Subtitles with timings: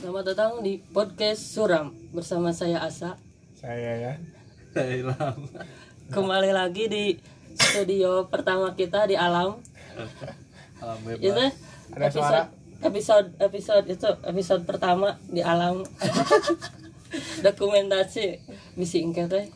[0.00, 3.20] Selamat datang di podcast Suram bersama saya Asa.
[3.52, 4.12] saya ya
[4.72, 5.44] Saya hilang.
[6.08, 7.20] Kembali lagi di
[7.52, 9.60] studio pertama kita di alam.
[10.80, 11.52] Alam Itu bebas.
[11.92, 12.40] Ada suara.
[12.80, 15.84] episode episode itu episode pertama di alam.
[17.44, 18.40] Dokumentasi
[18.72, 19.52] bisi engke teh.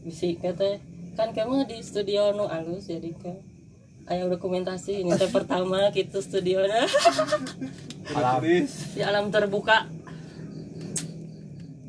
[0.00, 0.80] Bisi engke teh.
[1.20, 3.53] Kan kamu di studio nu alus jadi kan
[4.04, 6.84] Ayo dokumentasi ini teh pertama gitu studionya
[8.12, 8.44] alam
[8.92, 9.88] di alam terbuka.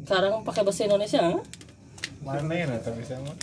[0.08, 1.20] Sekarang pakai bahasa Indonesia.
[2.26, 3.36] mana ya atau bisa mah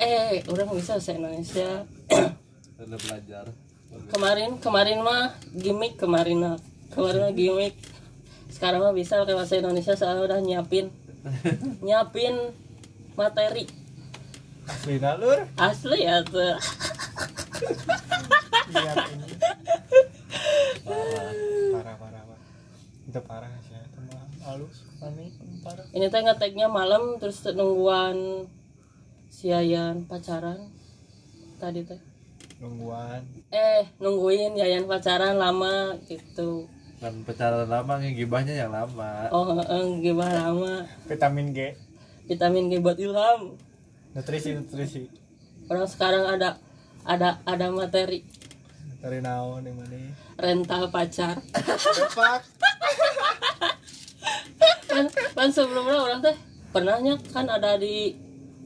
[0.00, 1.84] Eh, orang bisa bahasa Indonesia.
[2.80, 3.44] Udah belajar.
[4.14, 6.56] kemarin kemarin mah gimmick kemarin mah
[6.94, 7.74] kemarin mah gimmick
[8.46, 10.94] sekarang mah bisa pakai bahasa Indonesia soalnya udah nyiapin
[11.82, 12.54] nyiapin
[13.18, 13.66] materi
[14.68, 15.38] asli nalur.
[15.56, 16.56] Asli ya tuh.
[21.70, 22.40] Parah parah parah
[23.10, 25.24] itu parah sih itu mah halus mana
[25.66, 25.84] parah.
[25.90, 28.46] Ini teh ngeteknya malam terus nungguan
[29.26, 30.70] siayan pacaran
[31.58, 31.98] tadi teh.
[32.62, 33.26] Nungguan.
[33.50, 36.70] Eh nungguin yayan pacaran lama gitu.
[37.02, 39.26] Kan pacaran lama nih gibahnya yang lama.
[39.34, 40.86] oh eh, gimana lama.
[41.10, 41.74] Vitamin G.
[42.30, 43.58] Vitamin G buat ilham
[44.14, 45.06] nutrisi nutrisi.
[45.70, 46.58] Orang sekarang ada
[47.06, 48.26] ada ada materi.
[49.00, 49.96] Dari naon di mana?
[50.36, 51.40] Rental pacar.
[54.90, 55.06] Kan,
[55.38, 56.36] kan sebelumnya orang teh
[56.74, 58.18] pernahnya kan ada di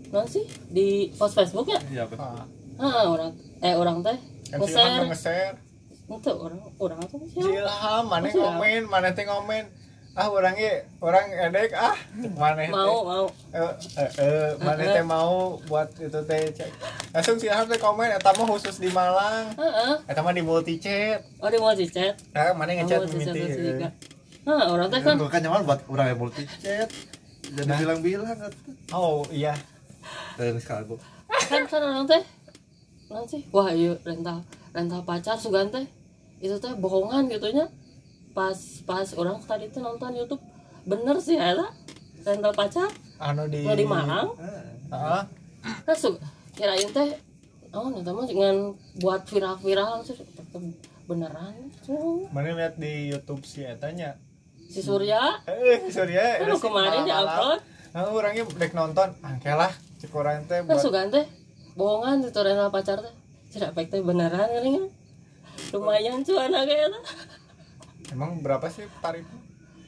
[0.09, 0.49] non sih?
[0.73, 1.79] Di post Facebook ya?
[1.93, 2.25] Iya betul.
[2.25, 2.49] Ah,
[2.81, 4.17] ah orang eh orang teh
[4.57, 5.57] nge-share nge-share
[6.05, 7.29] itu orang orang apa sih?
[7.29, 9.69] Si Ilham mana ngomen mana teh ngomen
[10.15, 11.99] ah orang ge orang edek ah
[12.39, 12.71] mana teh.
[12.71, 13.27] Mau mau.
[13.51, 16.71] Eh eh, eh, mana teh mau buat itu teh cek.
[17.11, 19.51] Langsung si Ilham teh komen eta mah khusus di Malang.
[20.07, 23.75] Eta mah di multi chat oh di chat eh mana ngechat di mimiti
[24.45, 25.19] nah orang teh kan.
[25.19, 26.87] Kan kan nyaman buat orang yang multi chat.
[27.45, 28.39] Jadi bilang-bilang
[28.95, 29.59] oh iya.
[30.39, 30.99] Dari sekarang gua.
[31.49, 32.23] kan kan orang teh
[33.13, 34.41] non sih wah iya rental
[34.73, 35.85] rental pacar sugan teh
[36.41, 37.69] itu teh bohongan gitunya
[38.35, 40.43] pas pas orang tadi tuh nonton YouTube
[40.85, 41.71] bener sih ada
[42.21, 44.35] rental pacar anu di di Malang?
[44.37, 45.23] Heeh.
[45.87, 46.19] Nah, su-
[46.53, 47.15] kirain teh
[47.71, 50.19] oh nanti mah dengan buat viral-viral sih
[51.05, 51.55] beneran.
[52.31, 54.19] Mana lihat di YouTube si etanya?
[54.67, 55.41] Si Surya?
[55.47, 57.61] Eh Surya kan kemarin di upload
[57.95, 59.71] nah orangnya dek nonton angke lah
[60.03, 61.23] cek orang teh kan buat sugan teh
[61.79, 63.15] bohongan itu renal pacar teh.
[63.55, 64.91] Tidak baik teh beneran kan
[65.71, 67.01] lumayan cuan kayak itu
[68.13, 69.25] emang berapa sih tarif?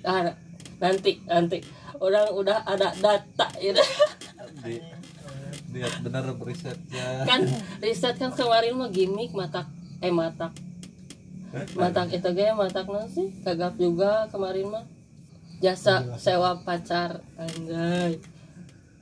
[0.06, 0.32] Ah,
[0.80, 1.60] nanti nanti.
[1.96, 3.80] Orang udah ada data gitu
[4.60, 4.76] Di
[5.72, 7.24] lihat bener risetnya.
[7.28, 7.44] kan
[7.80, 9.68] riset kan kemarin mah gimmick matak
[10.00, 10.52] eh matak.
[11.76, 13.32] Matak itu ge matak non sih?
[13.44, 14.84] Kagak juga kemarin mah.
[15.60, 18.20] Jasa sewa pacar anjay.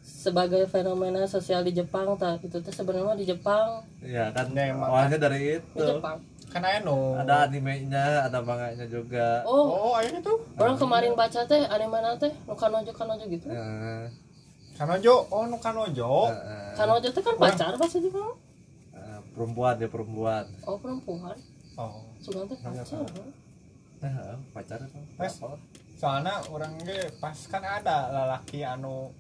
[0.03, 3.83] Sebagai fenomena sosial di Jepang tak itu tuh sebenarnya di Jepang.
[3.99, 4.55] Iya kan.
[4.55, 4.87] Ya, emang.
[4.87, 5.83] awalnya dari di itu.
[5.83, 6.23] Jepang
[6.55, 9.43] kan no Ada animenya, ada manganya juga.
[9.43, 9.91] oh.
[9.91, 13.51] Oh aya gitu orang kemarin baca teh aneh mana teh nu kanojo kanojo gitu?
[13.51, 14.07] Eh,
[14.75, 15.27] kanojo?
[15.35, 18.39] Oh nu kanojo eh, kanojo teh kan pacar bahasa Jepang
[18.95, 20.45] eh, perempuan ya perempuan.
[20.63, 21.35] oh perempuan.
[21.75, 22.07] Oh.
[22.23, 22.87] Sugan teh pacar
[23.99, 25.01] Nah, pacaran tuh.
[25.19, 25.35] Mas.
[25.41, 25.57] Apa?
[25.95, 29.11] soalnya orang ge pas kan ada lalaki anu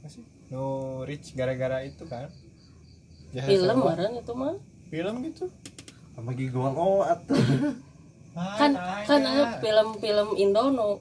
[0.00, 0.24] apa sih?
[0.48, 0.64] Nu
[1.04, 2.32] rich gara-gara itu kan.
[3.36, 3.78] Jasa film
[4.16, 4.56] itu mah.
[4.88, 5.46] Film gitu
[6.16, 7.36] Sama gigol oh atuh.
[8.60, 8.76] Kan
[9.08, 11.00] kan ada film-film Indo nu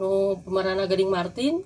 [0.00, 1.60] nu pemeran Gading Martin.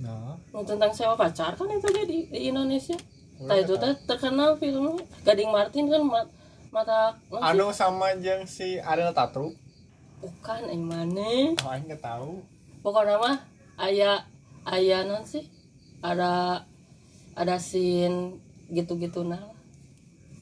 [0.00, 0.36] Nah.
[0.52, 2.96] Nu tentang sewa pacar kan itu dia di, Indonesia.
[3.40, 6.28] Nah itu teh terkenal film Gading Martin kan mat,
[6.68, 9.56] mata anu sama jeung si Ariel Tatum
[10.20, 11.54] bukan yang mana?
[11.60, 12.42] Oh aing nggak tahu.
[12.80, 13.36] Pokoknya mah
[13.80, 14.24] ayah
[14.68, 15.46] ayah non sih?
[16.00, 16.64] Ada
[17.36, 18.40] ada scene
[18.72, 19.55] gitu-gitu nah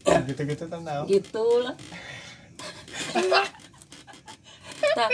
[0.04, 1.74] gitu-gitu kan tahu gitu lah
[4.94, 5.10] tak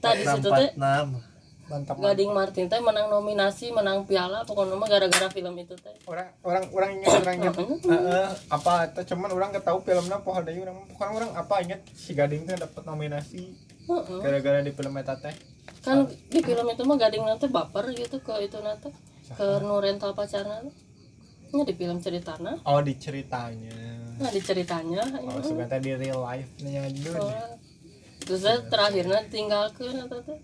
[0.00, 1.30] tak di situ teh 46.
[1.70, 5.94] mantap Gading Martin teh menang nominasi menang piala pokoknya mah gara-gara film itu teh.
[6.02, 7.54] Orang orang orang ingat orang ingat.
[7.62, 7.78] Heeh.
[7.86, 11.80] Heeh, apa itu cuman orang nggak tahu filmnya pohon deui orang pokoknya orang apa ingat
[11.94, 13.54] si Gading teh dapat nominasi
[13.86, 14.18] Heeh.
[14.18, 15.34] gara-gara di film eta teh?
[15.86, 18.90] Kan di film itu mah gading nanti baper gitu ke itu nanti
[19.30, 20.66] ke nu rental pacarna
[21.54, 22.58] nya di film ceritana.
[22.66, 27.56] Oh di ceritanya nah di ceritanya oh sebenarnya di real life nya dulu Oh.
[28.20, 29.24] terus saya terakhirnya
[30.06, 30.38] atau tuh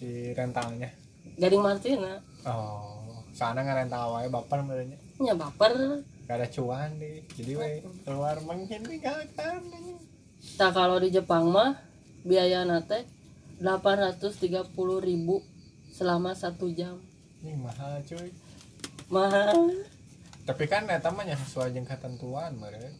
[0.00, 0.88] si rentalnya.
[1.36, 2.20] Gading Martina.
[2.44, 6.02] Oh sana ngerental wae bapak sebenarnya nya baper.
[6.26, 7.70] Gak ada cuan deh jadi we
[8.04, 9.22] keluar menghentikan
[10.56, 11.76] tak kalau di Jepang mah
[12.24, 13.04] biaya nate
[13.60, 14.72] 830.000
[15.04, 15.44] ribu
[15.92, 16.96] selama satu jam.
[17.44, 18.32] Ini mahal cuy.
[19.12, 19.84] Mahal
[20.50, 22.90] tapi kan eta mah nya sesuai jeung ketentuan meureun.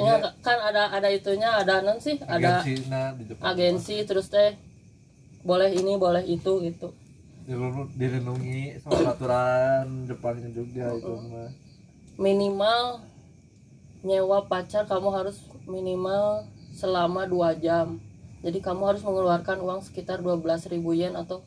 [0.00, 3.52] Ya kan ada ada itunya ada non sih ada Cina di Jepang.
[3.52, 4.56] agensi terus teh
[5.44, 6.96] boleh ini boleh itu gitu.
[7.96, 11.52] Dilindungi sama peraturan Jepangnya juga itu mah.
[12.16, 13.04] Minimal
[14.08, 18.00] nyewa pacar kamu harus minimal selama dua jam.
[18.40, 21.44] Jadi kamu harus mengeluarkan uang sekitar 12.000 yen atau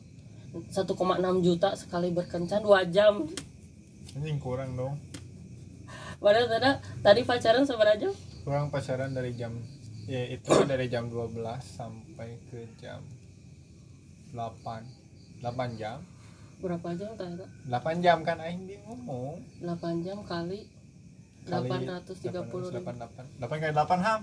[0.52, 0.84] 1,6
[1.40, 3.24] juta sekali berkencan dua jam
[4.14, 4.94] anjing kurang dong.
[6.22, 6.70] Padahal tadi,
[7.02, 8.12] tadi pacaran seberapa jam
[8.42, 9.54] kurang pacaran dari jam
[10.10, 12.98] ya itu dari jam 12 sampai ke jam
[14.34, 16.02] 8 8 jam?
[16.62, 20.66] Berapa jam ternyata 8 jam kan aing dia ngomong 8 jam kali
[21.42, 22.86] Kali 830 ribu.
[22.86, 24.20] 8 8 8 kali 8 ham?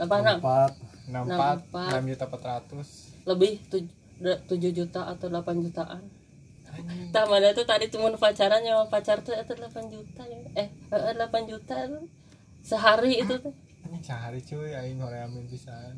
[0.00, 0.72] 86 empat.
[1.08, 2.00] 64 64.
[2.00, 3.52] 6 juta 400 lebih
[4.24, 6.02] 7 juta atau 8 jutaan
[7.10, 10.38] Tah mana tuh tadi cuma pacaran nyawa pacar tuh itu 8 juta ya.
[10.56, 11.74] Eh, eh, 8 juta.
[12.60, 13.54] Sehari itu tuh.
[13.86, 15.94] anjing sehari cuy aing horeamin pisan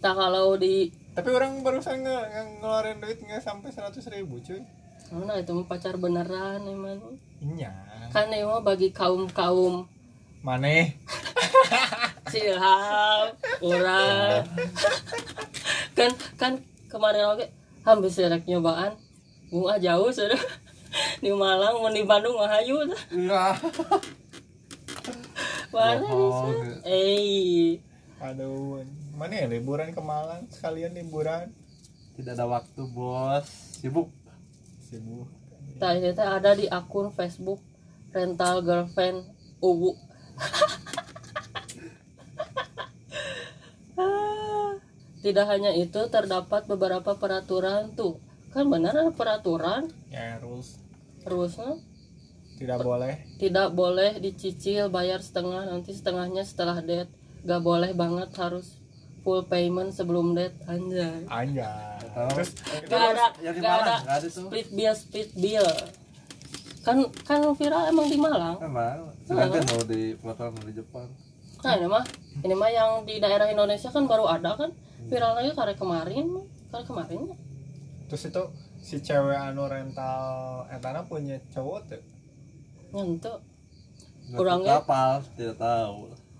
[0.00, 4.64] Tah kalau di tapi orang barusan nge nge- ngeluarin duit nggak sampai 100 ribu cuy
[5.12, 7.20] mana itu mah pacar beneran emang.
[7.40, 7.68] inya
[8.08, 9.84] Kan ini mah bagi kaum-kaum
[10.40, 10.96] maneh
[12.32, 13.28] silham,
[13.60, 14.44] orang.
[15.98, 16.52] kan kan
[16.86, 17.46] kemarin oke
[17.84, 18.96] hampir serek nyobaan.
[19.48, 20.38] Bunga jauh sudah.
[21.22, 23.02] Di Malang, mau di Bandung mah hayu tah.
[23.12, 23.44] iya
[25.68, 26.48] Mana bisa?
[26.88, 27.76] Eh,
[28.18, 28.80] aduh
[29.12, 31.52] mana ya liburan ke Malang sekalian liburan
[32.16, 33.46] tidak ada waktu bos
[33.78, 34.08] sibuk
[34.80, 35.28] sibuk
[35.78, 37.60] Tah ini teh ada di akun Facebook
[38.10, 39.22] rental girlfriend
[39.60, 39.92] Uwu.
[43.94, 44.78] Ah,
[45.18, 48.22] Tidak hanya itu terdapat beberapa peraturan tuh.
[48.52, 49.92] Kan benar ada peraturan.
[50.08, 50.80] Ya rules.
[51.20, 51.76] Terusnya
[52.58, 53.14] tidak boleh.
[53.38, 57.10] Tidak boleh dicicil bayar setengah nanti setengahnya setelah date
[57.46, 58.82] gak boleh banget harus
[59.22, 61.22] full payment sebelum date anjay.
[61.30, 62.02] Anjay.
[62.34, 62.50] Terus
[62.90, 65.68] gak ada yang di gak Malang ada nggak ada split bill split bill.
[66.82, 68.58] Kan kan viral emang di Malang.
[68.58, 69.12] Emang.
[69.22, 71.08] Sedangkan mau di pelataran di Jepang.
[71.62, 72.04] Nah ini mah
[72.42, 74.74] ini mah yang di daerah Indonesia kan baru ada kan.
[75.06, 76.26] Viral lagi karena kemarin
[76.74, 77.18] karena kemarin.
[77.30, 77.36] ya.
[78.08, 78.42] Terus itu
[78.78, 80.24] si cewek anu rental
[80.68, 82.02] etana punya cowok tuh?
[82.90, 83.38] Nyentuh
[84.26, 85.96] Nggak Orangnya- kapal tidak tahu.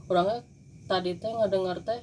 [0.06, 0.38] orangnya
[0.85, 2.00] tadi teh ngedenger teh.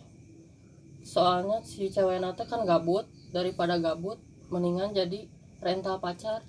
[1.04, 4.18] Soalnya si cewek nate kan gabut daripada gabut
[4.48, 5.30] mendingan jadi
[5.60, 6.42] rental pacar.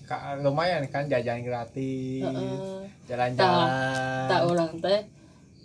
[0.00, 2.86] Ka- lumayan kan jajan gratis Heeh.
[3.04, 3.70] jalan-jalan.
[4.26, 5.00] Tak orang teh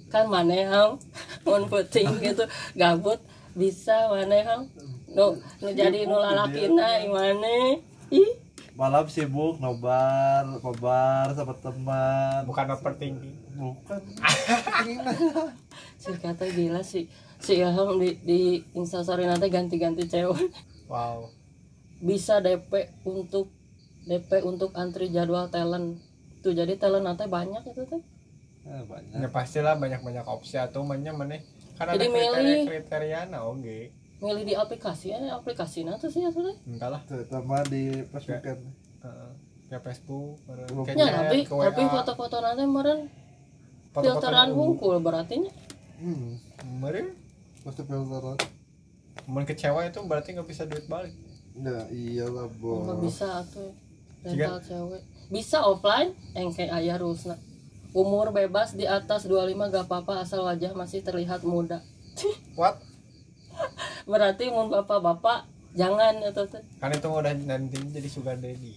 [0.08, 0.98] kan maneham
[1.46, 3.22] mun puting gitu gabut
[3.52, 4.66] bisa maneham
[5.16, 7.82] nu nu jadi nu lalakina imane
[8.14, 8.32] ih.
[8.80, 12.48] Malam sibuk nobar nobar sama teman.
[12.48, 13.38] Bukan overthinking.
[13.60, 14.02] Bukan.
[16.00, 17.12] Si kata gila sih.
[17.44, 18.40] Si Ilham di di
[18.72, 20.48] instastory nanti ganti-ganti cewek.
[20.88, 21.28] Wow.
[22.00, 22.72] Bisa DP
[23.04, 23.52] untuk
[24.08, 26.00] DP untuk antri jadwal talent.
[26.40, 28.00] Tuh jadi talent nanti banyak itu teh.
[28.64, 29.20] Eh, banyak.
[29.20, 31.44] Ya pastilah banyak-banyak opsi atau mana mana?
[31.76, 32.32] Kan ada Jadi milih.
[32.32, 37.02] kriteria kriteria nah oke milih di aplikasi ya aplikasi nanti sih ya teh entah lah.
[37.08, 38.60] Terutama di Facebook kan.
[39.00, 39.32] Heeh.
[39.70, 40.36] ya Facebook
[40.92, 43.08] ya tapi tapi foto-foto nanti meren
[43.96, 44.60] foto-foto filteran ungu.
[44.76, 45.52] hungkul berarti nya.
[46.00, 46.40] Hmm.
[46.80, 47.16] Meren,
[47.64, 48.40] pasti filteran.
[49.28, 51.16] Mun kecewa itu berarti nggak bisa duit balik.
[51.60, 53.72] Ya iyalah bos nggak bisa tuh
[54.24, 55.04] rental cewek.
[55.30, 56.12] Bisa offline?
[56.36, 57.38] Engke ayah rusna.
[57.94, 61.82] Umur bebas di atas 25 gak apa-apa asal wajah masih terlihat muda.
[62.54, 62.82] What
[64.12, 65.46] berarti mun bapak-bapak
[65.78, 66.64] jangan itu teh.
[66.82, 68.74] Kan itu udah nanti jadi sugar daddy.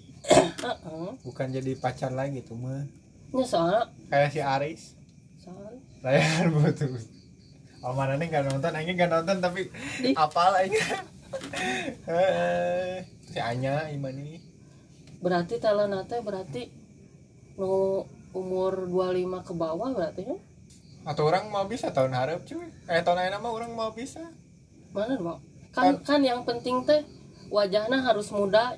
[1.27, 2.85] Bukan jadi pacar lagi tuh mah.
[3.33, 4.83] Nya soalnya kayak si Aris.
[5.43, 7.07] Soalnya layar putus
[7.83, 9.71] oh mana nih nggak nonton Aing nggak nonton tapi
[10.07, 10.15] Ih.
[10.15, 10.75] apal Aing.
[12.05, 14.37] Eh, si Anya Imani
[15.25, 16.69] berarti talent nate berarti
[17.57, 18.05] nu
[18.37, 20.37] umur 25 ke bawah berarti ya?
[21.09, 22.69] Atau orang mau bisa tahun harap cuy.
[22.85, 24.21] Eh tahun akhir mah orang mau bisa
[24.93, 25.37] mana mau
[25.73, 27.01] kan kan yang penting teh
[27.49, 28.77] wajahnya harus muda.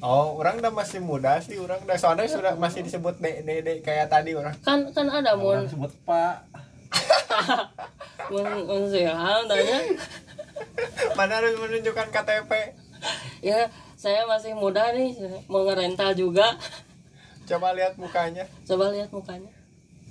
[0.00, 3.78] Oh orang udah masih muda sih orang udah soalnya sudah masih disebut dek dek dek
[3.84, 4.56] kayak tadi orang.
[4.64, 5.60] Kan kan ada mun.
[5.60, 6.48] orang sebut pak.
[8.32, 9.78] Mun mun tanya.
[11.18, 12.52] Mana harus menunjukkan KTP
[13.40, 15.16] ya saya masih muda nih
[15.48, 16.56] mau ngerental juga.
[17.48, 18.46] Coba lihat mukanya.
[18.64, 19.50] Coba lihat mukanya.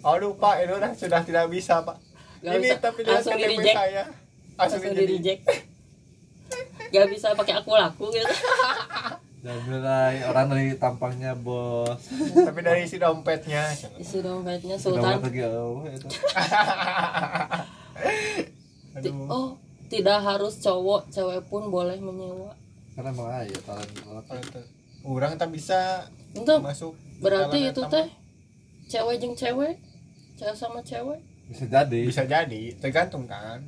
[0.05, 1.97] Aduh pak itu udah sudah tidak bisa pak.
[2.45, 2.77] Gak ini bisa.
[2.77, 4.05] tapi Langsung KTP saya
[4.59, 5.41] langsung, langsung di reject.
[6.93, 8.33] Gak bisa pakai aku laku gitu.
[9.39, 12.11] Dan mulai orang dari tampangnya bos.
[12.35, 13.71] Tapi dari isi dompetnya.
[13.95, 15.23] Isi dompetnya sultan.
[15.23, 16.07] lagi oh itu
[18.99, 19.31] Ti- aduh.
[19.31, 19.49] oh
[19.87, 22.51] tidak harus cowok cewek pun boleh menyewa.
[22.95, 24.61] Karena emang aja talent itu.
[25.07, 26.03] Orang tak bisa
[26.35, 28.07] itu masuk berarti itu teh
[28.91, 29.79] cewek jeng cewek
[30.35, 31.23] cewek sama cewek.
[31.47, 31.99] Bisa jadi.
[32.03, 33.63] Bisa jadi tergantung kan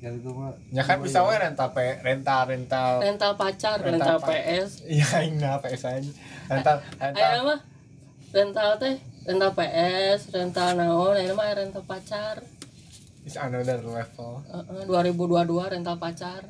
[0.00, 4.80] yang itu mah ya kan bisa we rental pe rental rental rental pacar Rental PS
[4.96, 6.12] iya enggak PS aja.
[6.48, 7.60] Rental rental ayo mah
[8.32, 8.96] rental teh
[9.28, 12.40] rental PS rental naon ini mah rental pacar.
[13.28, 14.40] Is another level.
[14.48, 16.48] Heeh, 2022 rental pacar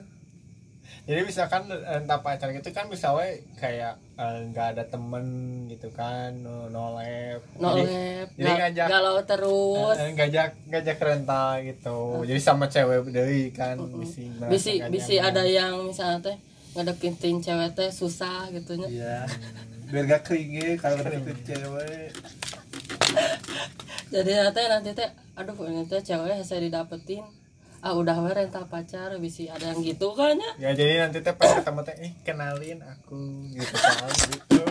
[1.09, 5.26] jadi misalkan rental pacar gitu kan bisa we kayak eh, nggak ada temen
[5.66, 7.40] gitu kan no, no lab.
[7.57, 9.97] No jadi, lab jadi ga- ngajak galau terus.
[9.97, 11.99] Eh, ngajak ngajak rental gitu.
[12.28, 15.30] Jadi sama cewek dari kan bisi merasa bisi bisi nyaman.
[15.33, 16.37] ada yang misalnya teh
[16.76, 19.19] ngedeketin cewek teh susah gitu nya iya.
[19.90, 22.14] Biar gak keringe kalau deketin cewek.
[24.14, 27.25] Jadi nanti nanti teh aduh ini teh cewek saya didapetin
[27.81, 30.53] ah udah we rental pacar bisi ada yang gitu kan ya?
[30.69, 33.21] Ya jadi nanti teh pas ketemu teh eh kenalin aku
[33.51, 34.63] gitu kan gitu.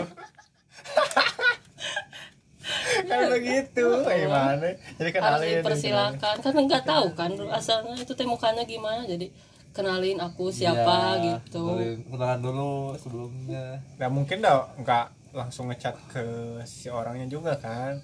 [3.10, 4.78] Kan begitu gimana?
[4.94, 6.34] Jadi harus kenalin dipersilakan.
[6.38, 9.26] Kan nggak tahu kan asalnya itu teh mukanya gimana jadi
[9.74, 11.66] kenalin aku siapa Iya, gitu.
[12.14, 13.82] kenalan dulu sebelumnya.
[13.98, 16.22] Nah mungkin dah nggak langsung ngechat ke
[16.66, 17.98] si orangnya juga kan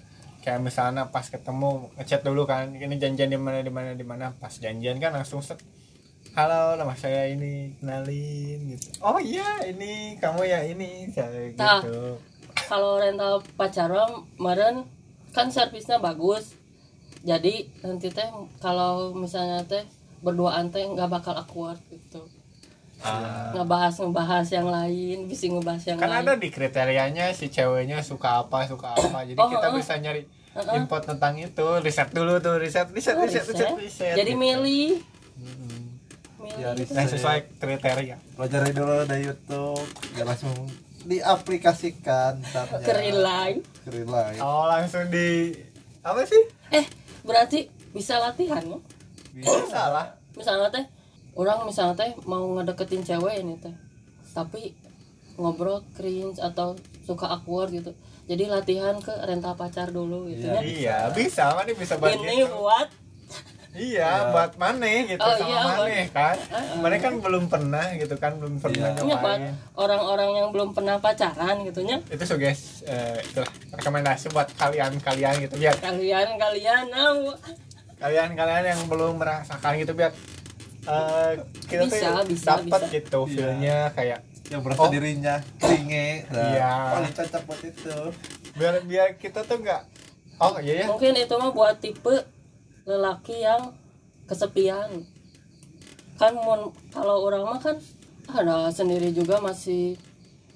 [0.47, 4.31] kayak misalnya pas ketemu ngechat dulu kan ini janjian di mana di mana di mana
[4.39, 5.59] pas janjian kan langsung set
[6.39, 11.83] halo nama saya ini kenalin gitu oh iya ini kamu ya ini saya Tah.
[11.83, 12.15] gitu
[12.63, 14.87] kalau rental pacaran kemarin
[15.35, 16.55] kan servisnya bagus
[17.27, 18.31] jadi nanti teh
[18.63, 19.83] kalau misalnya teh
[20.23, 22.23] berduaan teh nggak bakal awkward gitu
[22.97, 23.53] Ah.
[23.53, 28.41] ngebahas ngebahas yang lain bisa ngebahas yang kan lain ada di kriterianya si ceweknya suka
[28.41, 29.77] apa suka apa jadi Oh, kita oh.
[29.77, 30.25] bisa nyari
[30.73, 33.77] Info tentang itu riset dulu tuh riset riset Oh, riset riset, riset.
[33.77, 34.41] riset jadi gitu.
[34.41, 34.91] milih
[35.37, 35.75] milih
[36.57, 38.17] Ya, yang sesuai kriteria.
[38.33, 39.83] Pelajari dulu dari YouTube
[40.13, 40.55] ya langsung
[41.03, 42.81] diaplikasikan ntarnya.
[42.81, 43.61] ke real life.
[43.83, 44.39] Ke real life.
[44.39, 45.53] Oh langsung di
[46.01, 46.39] apa sih?
[46.71, 46.85] Eh
[47.21, 48.79] berarti bisa latihan ya?
[49.35, 50.07] Bisa lah.
[50.33, 50.85] Misalnya teh
[51.33, 53.73] orang misalnya teh mau ngedeketin cewek ini teh
[54.31, 54.73] tapi
[55.35, 56.73] ngobrol cringe atau
[57.03, 57.91] suka awkward gitu
[58.27, 60.53] jadi latihan ke rental pacar dulu gitu Iya.
[60.53, 62.53] ya iya bisa mana bisa buat ini gitu?
[62.53, 62.87] buat.
[63.71, 66.37] Iya buat mana gitu Oh, sama iya, mana kan?
[66.77, 68.97] Mana kan belum pernah gitu kan belum pernah Iya.
[68.97, 69.53] Iya, buat nyobain.
[69.75, 74.97] orang-orang yang belum pernah pacaran gitu nya itu so guys eh, itulah rekomendasi buat kalian
[74.97, 77.13] kalian gitu biar kalian kalian nah,
[77.97, 80.09] kalian kalian yang belum merasakan gitu biar
[80.83, 81.31] eh,
[81.67, 82.93] kita Bisa, tuh bisa, dapat bisa.
[82.93, 83.29] gitu Iya.
[83.29, 84.89] feelnya kayak yang merasa Oh.
[84.89, 86.23] dirinya keringe.
[86.29, 86.71] Nah, Iya.
[86.93, 87.97] paling cocok buat itu.
[88.53, 89.83] Biar biar kita tuh nggak
[90.37, 92.15] oh iya ya mungkin itu mah buat tipe
[92.83, 93.75] lelaki yang
[94.25, 95.03] kesepian.
[96.15, 97.77] Kan mun- kalau orang mah kan
[98.27, 99.95] ada sendiri juga masih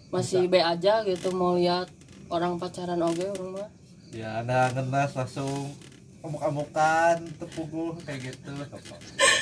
[0.09, 1.87] masih be aja gitu mau lihat
[2.27, 3.69] orang pacaran oke orang mah.
[4.11, 5.71] Ya anda ngenas langsung
[6.21, 8.53] amuk-amukan tepuguh kayak gitu.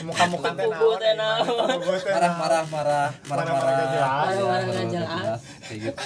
[0.08, 3.76] Muka-muka teh Kubu teh marah marah marah marah Marah-marah marah.
[3.76, 4.32] gak jelas.
[4.72, 5.40] Gak jelas.
[5.68, 6.00] kayak gitu.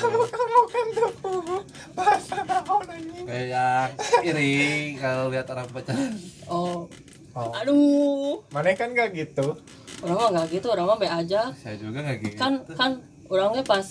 [0.94, 1.58] Tuh kubu
[1.94, 3.26] bahasa naon anjing?
[3.30, 3.94] Kayak
[4.26, 4.54] yang iri
[4.98, 6.14] kalau lihat orang pacaran.
[6.50, 6.90] Oh.
[7.34, 7.50] Oh.
[7.54, 8.42] Aduh.
[8.50, 9.58] Mana kan gak gitu?
[10.04, 11.54] Orang mah nggak gitu orang mah be aja.
[11.56, 12.36] Saya juga nggak gitu.
[12.36, 12.92] Kan kan
[13.30, 13.86] orangnya pas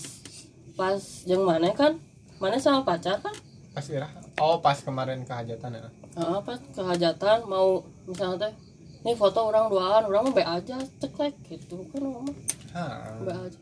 [0.74, 0.98] pas
[1.30, 1.96] yang mana kan?
[2.42, 3.32] Mana sama pacar kan?
[3.72, 4.10] Pas ira
[4.42, 8.52] oh pas kemarin kehajatan ya Nah, apa kehajatan mau misalnya teh
[9.02, 11.83] nih foto orang duaan orang be aja ceklek gitu.
[11.90, 12.28] Kan
[12.73, 13.16] Hah.
[13.19, 13.59] be aja.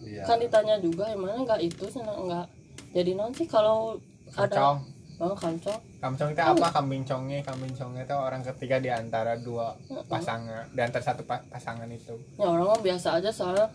[0.00, 0.22] Iya.
[0.24, 2.46] Kan ditanya juga mana nggak itu sana nggak
[2.92, 4.00] jadi nanti kalau
[4.32, 4.80] ada?
[5.14, 5.78] Oh kancong.
[6.02, 6.74] Kamcong itu apa?
[6.74, 9.72] Kambing congnya, kambing congnya itu orang ketiga di antara dua
[10.10, 12.18] pasangan, di antara satu pa- pasangan itu.
[12.34, 13.70] ya orang mah biasa aja soalnya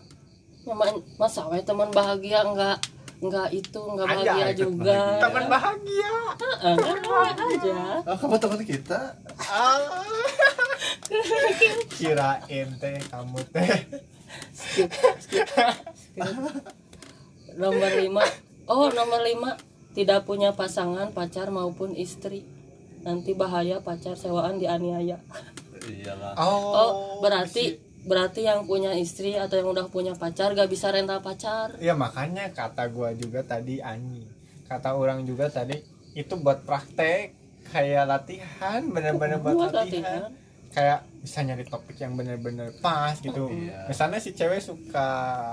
[0.60, 2.76] ya main masa we teman bahagia nggak
[3.20, 5.20] nggak itu nggak bahagia juga bahagia.
[5.20, 6.12] Teman bahagia.
[6.40, 7.20] Heeh, kan we
[7.52, 9.00] aja oh kamu teman kita
[9.44, 9.76] Ah.
[12.00, 13.72] Kirain teh kamu teh.
[14.54, 15.48] skip skip
[15.98, 16.24] skip.
[17.58, 18.22] nomor lima
[18.70, 19.58] oh nomor lima
[19.92, 22.46] tidak punya pasangan pacar maupun istri
[23.02, 25.18] nanti bahaya pacar sewaan dianiaya
[25.82, 31.20] iyalah oh berarti berarti yang punya istri atau yang udah punya pacar gak bisa rental
[31.20, 34.24] pacar Ya makanya kata gua juga tadi Ani.
[34.64, 35.76] Kata orang juga tadi
[36.12, 37.36] itu buat praktek
[37.68, 40.26] kayak latihan bener-bener buat, buat latihan.
[40.26, 40.32] latihan
[40.70, 43.90] kayak bisa nyari topik yang bener-bener pas gitu Iya.
[43.90, 45.06] misalnya si cewek suka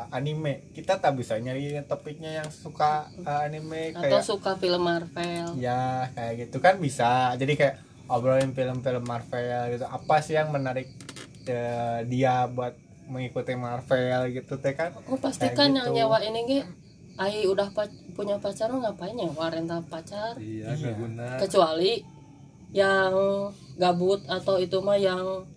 [0.07, 5.57] anime kita tak bisa nyari topiknya yang suka uh, anime atau kayak suka film Marvel
[5.57, 7.75] ya kayak gitu kan bisa jadi kayak
[8.07, 10.85] obrolin film-film Marvel gitu apa sih yang menarik
[11.47, 12.75] eh, dia buat
[13.05, 14.91] mengikuti Marvel gitu teh kan?
[15.05, 15.77] Oh pasti Kayak kan gitu.
[15.77, 16.59] yang nyewa ini ge.
[17.17, 20.37] Ai udah pa- punya pacar ngapain nyewa rental pacar?
[20.37, 20.91] Iya Iya.
[20.93, 21.27] guna.
[21.37, 22.03] Kecuali
[22.69, 23.13] yang
[23.75, 25.47] gabut atau itu mah yang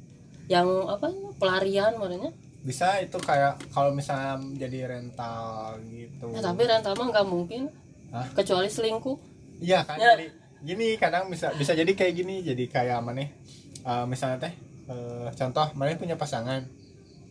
[0.46, 2.30] yang apa pelarian makanya
[2.60, 6.28] bisa itu kayak kalau misalnya jadi rental gitu.
[6.30, 7.62] Ya, tapi rental mah nggak mungkin.
[8.10, 8.26] Hah?
[8.32, 9.16] kecuali selingkuh.
[9.60, 9.94] Iya kan?
[9.96, 10.14] Ya.
[10.14, 10.26] jadi
[10.60, 12.42] gini kadang bisa bisa jadi kayak gini.
[12.42, 13.30] Jadi kayak mana eh,
[14.04, 14.54] misalnya teh
[14.90, 16.66] eh, contoh mana punya pasangan.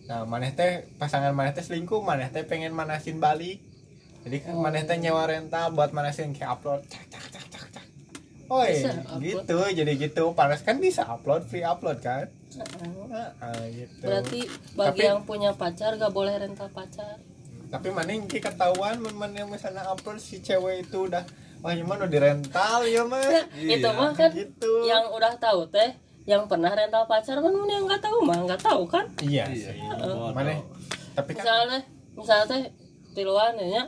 [0.08, 3.62] Nah mana teh pasangan mana teh selingkuh mana teh pengen manasin balik
[4.20, 4.62] jadi kan Oh.
[4.62, 7.86] mana teh nyewa rental buat manasin kayak upload cak cak cak cak cak.
[8.50, 8.66] Oh
[9.22, 10.34] gitu jadi gitu.
[10.34, 12.26] Panas kan bisa upload free upload kan?
[12.50, 13.30] Heeh.
[13.38, 14.02] Ah, gitu.
[14.02, 14.40] Berarti
[14.74, 17.22] bagi Tapi- yang punya pacar gak boleh rental pacar.
[17.70, 21.22] Tapi mana yang ketahuan men yang misalnya upload si cewek itu udah
[21.62, 23.22] wah gimana di rental ya mah.
[23.22, 24.72] Ya, itu mah kan gitu.
[24.84, 25.94] yang udah tahu teh
[26.30, 29.74] yang pernah rental pacar kan mun yang nggak tahu mah nggak tahu kan iya Iya.
[29.74, 30.30] sih Bodoh.
[30.30, 30.62] mana
[31.18, 31.80] tapi kan misalnya
[32.14, 32.64] misalnya teh
[33.12, 33.84] tiluan ya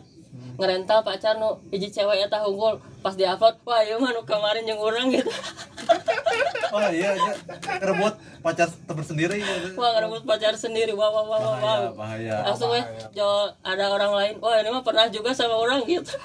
[0.58, 4.64] ngerental pacar nu hiji cewek eta unggul pas di upload wah ieu mah nu kemarin
[4.64, 5.28] jeung urang gitu
[6.74, 7.34] oh iya iya
[7.80, 9.76] rebut pacar temen sendiri gitu.
[9.76, 11.78] wah ngerebut pacar sendiri wah wah wah wah, wah.
[11.92, 13.06] bahaya bahaya langsung eh bahaya.
[13.12, 13.28] jo
[13.62, 16.16] ada orang lain wah ini mah pernah juga sama orang gitu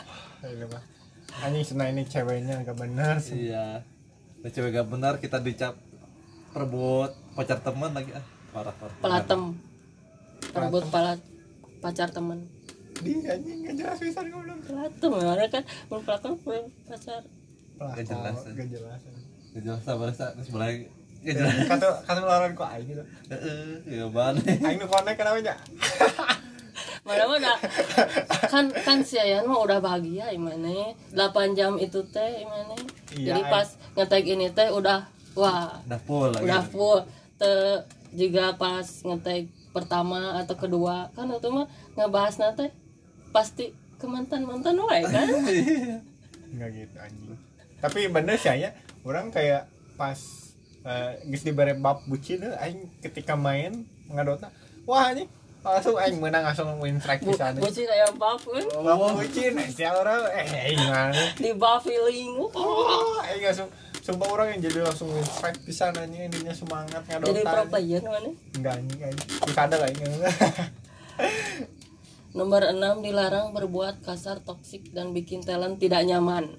[0.40, 0.82] Ini mah.
[1.42, 3.84] anjing senang ini ceweknya gak benar sih iya
[4.36, 5.74] Nah, cewek gak benar kita dicap
[6.56, 8.24] rebut pacar teman lagi ah
[8.56, 8.96] parah parah.
[9.04, 9.42] Pelatem.
[10.56, 11.20] Rebut palat
[11.84, 12.48] pacar temen.
[13.04, 14.58] Dia anjing gak jelas bisa ngomong.
[14.64, 16.32] Pelatem mana kan mun pelatem
[16.88, 17.22] pacar.
[17.76, 18.52] Gak jelas, ya.
[18.56, 19.00] gak jelas
[19.52, 20.72] Gak jelas sabar sa sebelah
[21.20, 21.52] Gak jelas.
[21.68, 23.04] kata kata lawan kok aing gitu.
[23.28, 24.34] Heeh, ya ban.
[24.64, 25.54] Aing nu konek kenapa nya
[27.06, 27.54] mana udah
[28.50, 30.98] kan kan si Ayan mah udah bahagia imane.
[31.14, 32.74] 8 jam itu teh imane.
[33.14, 35.78] Iya, jadi pas ngetek ini teh udah wah.
[35.84, 36.44] Udah full lagi.
[36.48, 37.00] Udah full.
[37.36, 37.52] Te
[38.16, 42.72] juga pas ngetek pertama atau kedua kan itu mah ngebahas nate
[43.28, 45.28] pasti ke mantan mantan wae kan?
[46.56, 47.36] Nggak gitu anjing.
[47.84, 48.72] Tapi bener sih ya.
[49.04, 49.68] Orang kayak
[50.00, 50.16] pas
[50.86, 54.48] eh, geus dibere bab bucin aing ketika main ngadota
[54.86, 55.26] wah anjing
[55.66, 57.58] langsung aing menang langsung win strike Bu, pisan.
[57.58, 58.62] bucin aya buff kan?
[58.70, 63.66] Bab bucin si orang eh aing mana di buff feeling oh, oh aing langsung
[64.06, 68.02] sumpah orang yang jadi langsung win strike pisan anjing intinya semangat ngadota jadi pro player
[68.06, 70.00] mana enggak anjing aing kada lah aing
[72.36, 76.52] nomor 6 dilarang berbuat kasar toksik dan bikin talent tidak nyaman.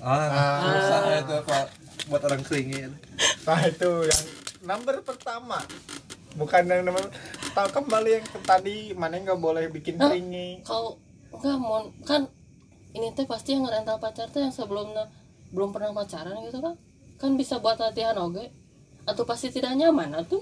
[0.00, 1.66] Ah susah itu pak.
[2.08, 2.96] Buat orang keringin
[3.44, 4.24] Nah itu yang
[4.64, 5.60] number pertama.
[6.32, 7.04] Bukan yang nomor
[7.52, 10.08] tahu kembali yang ke tadi mana nggak boleh bikin Hah?
[10.08, 10.64] keringi.
[10.64, 10.96] Kalau
[11.28, 12.24] enggak mau kan
[12.96, 15.12] ini teh pasti yang ngerental pacar teh yang sebelumnya
[15.52, 16.76] belum pernah pacaran gitu kan
[17.18, 18.46] kan bisa buat latihan oke
[19.04, 20.38] atau pasti tidak nyaman atau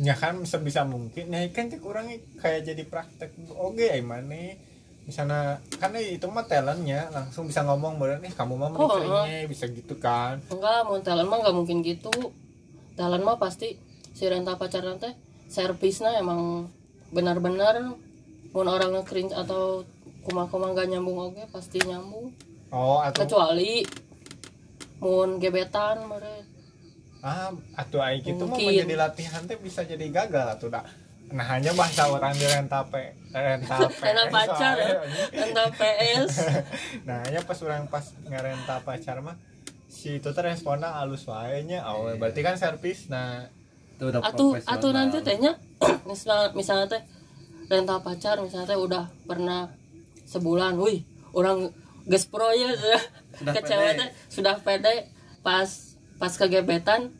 [0.00, 1.28] ya kan sebisa mungkin.
[1.28, 2.10] Ya kan cek orang
[2.40, 3.32] kayak jadi praktek.
[3.56, 4.56] Oke ya mana
[5.02, 7.12] misalnya karena itu mah talentnya.
[7.12, 10.40] Langsung bisa ngomong bener nih kamu mah Oh, menikahnya bisa gitu kan.
[10.48, 12.12] Enggak mau talent mah enggak mungkin gitu.
[12.96, 13.76] Talent mah pasti
[14.12, 15.12] si rental pacaran teh
[15.52, 16.70] servisnya emang
[17.12, 17.78] benar-benar.
[18.52, 19.80] Mau orang nge-cringe atau
[20.28, 22.32] kuma-kuma nggak nyambung oke pasti nyambung.
[22.72, 23.84] Oh atau kecuali
[25.02, 26.46] mun gebetan mere
[27.26, 30.86] ah atau aing gitu mah menjadi latihan teh bisa jadi gagal atau dah
[31.32, 34.90] nah hanya bahasa orang di rental pe rental PS rental pacar ya
[35.32, 36.30] rental PS
[37.08, 39.34] nah hanya pas orang pas ngerenta pacar mah
[39.90, 43.48] si itu teh responnya halus wae nya oh berarti kan servis nah
[43.96, 44.70] itu udah profesional.
[44.76, 45.52] atau nanti tehnya
[46.10, 47.02] misalnya misalnya teh
[47.70, 49.72] rental pacar misalnya teh udah pernah
[50.28, 51.70] sebulan wih orang
[52.06, 52.70] ges pro ya
[53.36, 55.08] Sudah ke cewek teh sudah pede
[55.40, 55.68] pas
[56.20, 57.10] pas kegebetan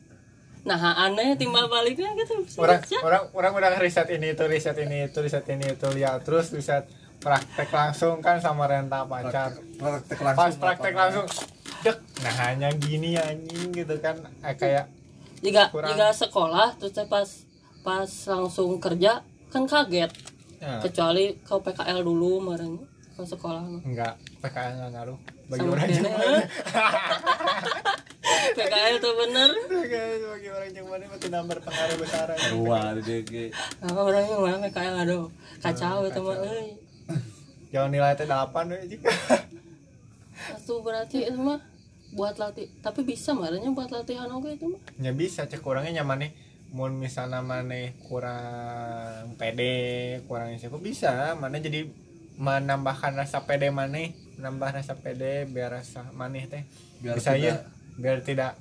[0.63, 2.39] nah aneh timbal baliknya gitu.
[2.55, 3.03] Orang Bisa.
[3.03, 6.87] orang orang udah riset ini itu riset ini itu riset ini itu lihat terus riset
[7.19, 9.59] praktek langsung kan sama renta pacar.
[9.59, 11.27] Praktek langsung pas praktek langsung
[11.83, 14.23] dek nah hanya gini anjing gitu kan.
[14.47, 14.87] Eh, kayak
[15.43, 15.99] jika kurang.
[15.99, 17.29] jika sekolah terus pas
[17.83, 20.15] pas langsung kerja kan kaget.
[20.63, 22.87] Ya, kecuali kau PKL dulu meren
[23.19, 25.19] ke sekolah enggak PKL nggak ngaruh
[25.53, 26.39] bagi Sama orang Jawa.
[28.57, 29.51] PKL tuh bener.
[29.69, 33.53] PKL bagi orang Jawa masih nomor pengaruh besar luar DG
[33.85, 35.25] apa orang yang mana PKL aduh
[35.61, 36.69] kacau itu mah euy
[37.69, 39.13] jangan nilai teh delapan we jika
[40.57, 41.61] itu berarti itu mah
[42.13, 46.29] buat latih tapi bisa marahnya buat latihan oke itu mah ya bisa cek orangnya nyaman
[46.29, 46.33] nih.
[46.73, 51.37] Mau misalnya mana kurang pede kurang siapa bisa?
[51.37, 51.85] Mana jadi
[52.41, 54.09] menambahkan rasa pede mana
[54.43, 56.67] menambah rasa pede biar rasa maneh teh
[56.99, 57.63] Biar bisa ya tidak-
[57.95, 58.53] biar tidak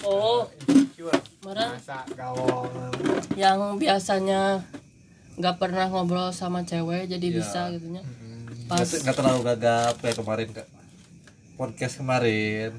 [0.00, 1.74] oh insecure Meren.
[1.74, 2.70] rasa gawang
[3.34, 4.62] yang biasanya
[5.34, 7.36] nggak pernah ngobrol sama cewek jadi Iya.
[7.36, 8.70] bisa gitu nya Mm-mm.
[8.70, 10.68] pas nggak terlalu gagap kayak kemarin kak
[11.54, 12.70] podcast kemarin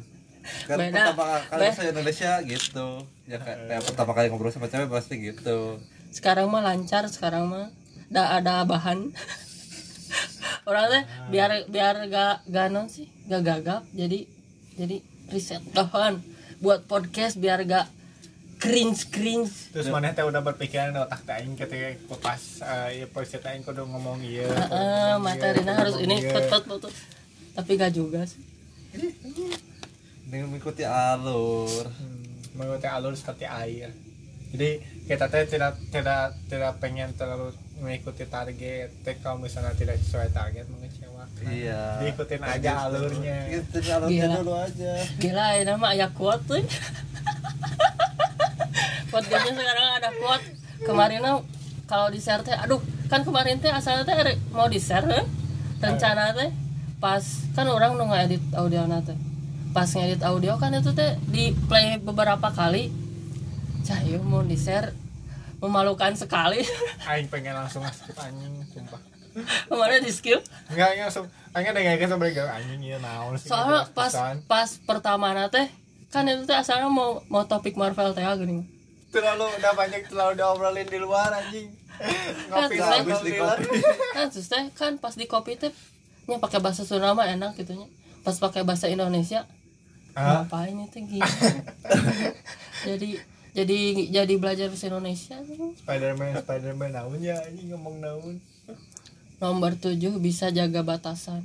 [0.64, 1.12] kan Beda.
[1.12, 2.88] pertama kali Be- saya Indonesia gitu
[3.26, 5.76] ya kayak, kayak pertama kali ngobrol sama cewek pasti gitu
[6.10, 7.68] sekarang mah lancar sekarang mah
[8.08, 9.12] ada ada bahan
[10.66, 13.06] orang teh biar biar gak gak non sih?
[13.30, 13.82] Gak gagap.
[13.94, 14.26] Jadi
[14.76, 14.98] jadi
[15.30, 16.20] riset bahan
[16.60, 17.86] buat podcast biar gak
[18.58, 19.72] cringe cringe.
[19.72, 23.62] Terus mana teh udah berpikiran di otak teh aing ketika pas eh, ya kita aing
[23.62, 26.94] kudu ngomong iya Heeh, materinya kudu harus ini put put.
[27.56, 28.42] tapi gak juga sih.
[30.26, 31.86] Dengan mengikuti alur.
[31.88, 33.94] Hmm, mengikuti alur seperti air.
[34.56, 34.70] Jadi
[35.06, 38.90] kita teh tidak tidak tidak pengen terlalu mengikuti target.
[39.04, 42.00] Teh kalau misalnya tidak sesuai target mengecewakan iya.
[42.02, 43.38] Diikutin aja alurnya.
[43.52, 44.36] Ikutin alurnya Gila.
[44.40, 44.94] dulu aja.
[45.20, 46.64] Gila ini mah ayah kuat tuh.
[49.14, 50.42] Podcastnya sekarang ada kuat.
[50.84, 51.22] Kemarin
[51.86, 54.16] kalau di share teh aduh kan kemarin teh asalnya teh
[54.50, 55.26] mau di share eh.
[55.78, 56.50] rencana teh
[56.98, 57.22] pas
[57.54, 59.18] kan orang nunggu edit audio teh.
[59.76, 62.88] Pas ngedit audio kan itu teh di play beberapa kali.
[63.86, 65.05] Cahyo mau di share
[65.66, 66.62] memalukan sekali.
[67.10, 69.02] Aing pengen langsung skip anjing sumpah.
[69.68, 70.40] Kemarin di skip.
[70.72, 74.12] Enggak enggak langsung aing ada nggak sebenarnya gak anjing iya naon sih soalnya pas
[74.48, 75.68] pas pertama teh
[76.12, 78.64] kan itu teh asalnya mau mau topik Marvel teh gini.
[79.12, 81.72] Terlalu udah banyak terlalu diobrolin di luar anjing.
[82.52, 83.68] Ngopi Kan, habis di di kopi.
[84.16, 85.72] kan terus teh kan pas di kopi teh
[86.28, 87.88] nya pakai bahasa Sunda mah enak gitu nya.
[88.24, 89.44] Pas pakai bahasa Indonesia
[90.16, 90.48] Ah.
[90.48, 91.28] ngapain itu gitu
[92.88, 93.20] jadi
[93.56, 95.40] jadi jadi belajar bahasa Indonesia.
[95.80, 97.40] Spiderman Spiderman naon ya?
[97.40, 98.36] Anjing ngomong naon?
[99.40, 101.40] Nomor 7 bisa jaga batasan.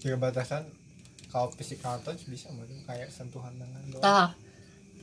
[0.00, 0.64] Juga batasan?
[1.28, 4.02] Kalau physical touch bisa mah kayak sentuhan tangan doang.
[4.02, 4.28] Tah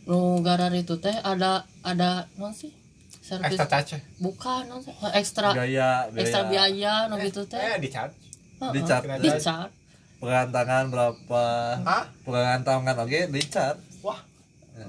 [0.05, 2.73] nu garar itu teh ada ada non sih?
[3.25, 3.99] Servis extra touch ya?
[4.17, 4.93] bukan non sih?
[5.13, 6.21] Ekstra biaya biaya.
[6.21, 7.61] ekstra biaya no gitu teh.
[7.61, 8.17] Eh di charge
[8.73, 9.43] dicat Kena di charge.
[9.45, 9.69] chat
[10.17, 11.45] pegangan tangan berapa?
[11.85, 12.05] Hah?
[12.25, 14.19] Pegangan tangan oke dicat wah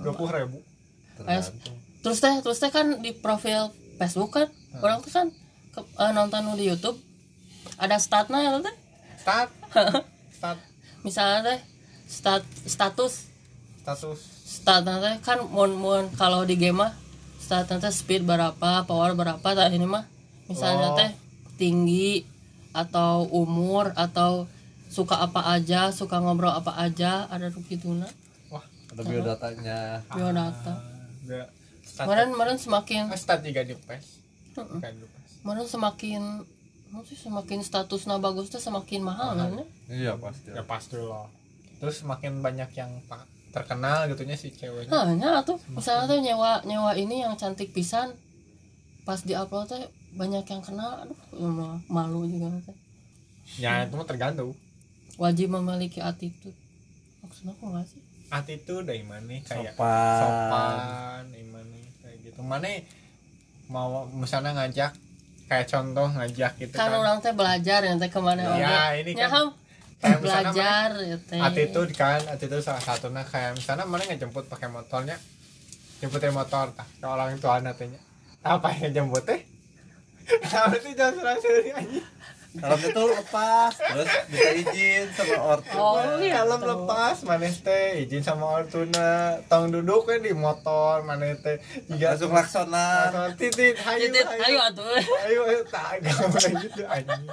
[0.01, 0.59] dua puluh ribu
[1.17, 1.77] tergantung.
[1.99, 4.47] Terus teh terus teh kan di profil Facebook kan
[4.79, 5.27] orang tuh kan
[5.71, 7.01] ke- eh, nonton di YouTube.
[7.77, 8.77] Ada statnya ya teh?
[9.19, 9.51] Start
[10.37, 10.59] start
[11.03, 11.59] misalnya teh
[12.07, 13.27] stat status.
[13.81, 14.21] Status.
[14.45, 16.93] Statnya teh kan mon mon kalau di game mah
[17.37, 20.05] statnya teh speed berapa power berapa tah ini mah
[20.47, 20.97] misalnya Oh.
[20.97, 21.11] teh
[21.57, 22.23] tinggi
[22.71, 24.45] atau umur atau
[24.87, 28.07] suka apa aja suka ngobrol apa aja ada begitunya
[28.47, 29.79] wah ada biodatanya.
[30.09, 30.75] biodata
[31.27, 31.45] udah
[31.99, 34.23] kemarin kemarin semakin ah, start juga di pes
[34.57, 34.95] kan
[35.43, 36.23] kemarin semakin
[37.05, 39.53] sih semakin statusnya bagus tuh semakin mahal kan?
[39.53, 39.67] Ya?
[39.93, 40.49] iya pasti.
[40.49, 41.29] Ya pasti loh
[41.77, 44.93] terus semakin banyak yang pa- terkenal gitunya si ceweknya.
[45.05, 45.61] Hanya tuh.
[45.69, 48.17] Misalnya tuh nyewa nyewa ini yang cantik pisan
[49.05, 49.85] pas di upload teh
[50.17, 51.05] banyak yang kenal.
[51.05, 51.49] Aduh ya
[51.93, 52.49] malu juga.
[52.65, 52.77] Teh
[53.61, 54.57] ya itu mah tergantung.
[55.21, 56.57] Wajib memiliki attitude.
[57.21, 60.19] Maksudnya aku nggak sih attitude dari mana kayak sopan.
[60.19, 62.39] sopan gimana kayak gitu.
[62.41, 62.69] Mana
[63.67, 64.93] mau misalnya ngajak
[65.47, 66.99] kayak contoh ngajak gitu kan kan.
[66.99, 68.75] orang teh belajar ya teh ke mana Ya, oge.
[69.01, 69.31] ini Ya, kan.
[69.33, 69.49] Ham,
[69.97, 71.39] kayak belajar ya teh.
[71.39, 73.23] Attitude kan attitude salah satunya.
[73.23, 75.17] Kayak misalnya mana ngejemput pakai motornya?
[75.97, 76.87] Jemputin motor tah.
[76.93, 77.99] Ke orang tua nantinya.
[78.43, 79.41] Apa yang ngejemput teh?
[80.43, 82.07] Kenapa sih jangan serang sendiri anjing
[82.57, 86.37] kalau itu lepas terus minta izin sama ortu Oh, iya gitu.
[86.41, 87.17] helm lepas?
[87.23, 87.87] Mana teh?
[88.03, 89.41] Izin sama ortuna.
[89.47, 91.61] Tong duduk kan di motor mana teh?
[91.87, 93.37] Juga langsung laksonan.
[93.37, 94.89] Titit hayu Titit, ayo hayu atuh.
[95.27, 97.25] Ayo ayo tak gak boleh gitu anjing.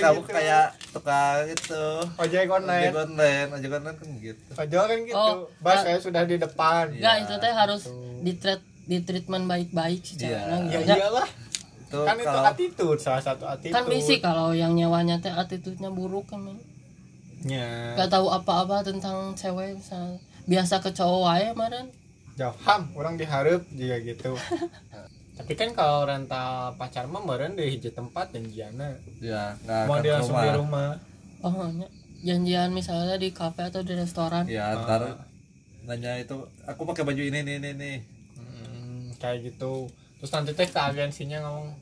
[0.00, 1.84] Kamu kayak tukang itu.
[2.18, 2.90] Ojek online.
[2.90, 4.42] Ojek online ojek online kan gitu.
[4.56, 5.16] Ojek kan gitu.
[5.16, 5.82] Oh, bas ah.
[5.86, 6.90] saya sudah di depan.
[6.92, 7.82] Enggak, itu teh harus
[8.20, 10.42] di treat di treatment baik-baik sih Iya.
[10.42, 10.98] caranya ya gitu.
[10.98, 11.28] iyalah
[11.90, 13.74] itu kan itu kalau attitude salah satu attitude.
[13.74, 16.46] Kan misi kalau yang nyewanya teh attitude-nya buruk kan
[17.42, 17.98] ya.
[17.98, 20.22] Gak tahu apa-apa tentang cewek misalnya.
[20.46, 21.86] biasa ke cowok wae kemarin.
[22.38, 22.54] Jauh.
[22.62, 24.32] Ham orang diharap juga gitu.
[25.40, 30.14] Tapi kan kalau rental pacar mah meren di hiji tempat janjiana ya nggak mau dia
[30.14, 30.46] ke langsung rumah.
[30.46, 30.90] di rumah.
[31.42, 31.88] Oh nya.
[32.20, 34.44] janjian misalnya di kafe atau di restoran.
[34.46, 35.26] Ya ntar
[35.88, 37.96] nanya itu aku pakai baju ini nih nih nih
[38.36, 39.88] Hmm, kayak gitu
[40.20, 41.72] terus nanti teh ke agensinya ngomong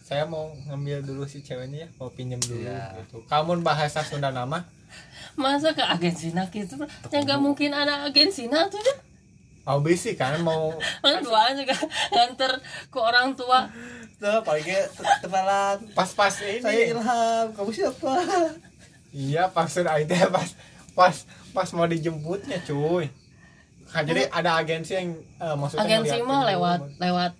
[0.00, 2.96] saya mau ngambil dulu si ceweknya ya mau pinjem dulu Iya.
[2.98, 3.22] gitu.
[3.24, 4.64] Kamu bahasa Sunda nama?
[5.34, 6.80] Masa ke agensina gitu?
[7.06, 8.94] Ya nggak mungkin ada agensina tuh ya.
[9.62, 10.72] Habis sih kan mau
[11.04, 11.76] kan duaan juga
[12.08, 12.56] nganter
[12.88, 13.68] ke orang tua.
[14.16, 14.72] Tuh, pagi
[15.20, 15.78] kenalan.
[15.92, 16.58] pas-pas ini.
[16.58, 18.12] Saya Ilham, kamu siapa?
[19.08, 20.50] iya maksud Aing teh pas
[20.90, 21.14] pas
[21.52, 23.12] pas mau dijemputnya cuy.
[23.88, 26.50] Nah, jadi ada agensi yang eh, maksudnya agensi mah dulu.
[26.50, 27.32] lewat lewat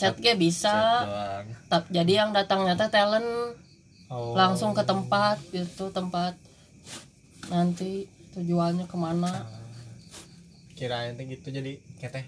[0.00, 1.04] chat ge bisa.
[1.68, 3.60] Tap- jadi yang datangnya teh talent.
[4.10, 4.34] Oh.
[4.34, 6.34] langsung ke tempat gitu tempat
[7.46, 9.46] nanti tujuannya ke mana.
[10.74, 12.26] Kirain teh gitu jadi keteh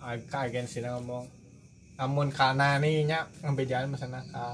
[0.00, 1.28] ke agensi ngomong
[2.00, 4.44] namun karena nih nya ngebejaan misalnya ke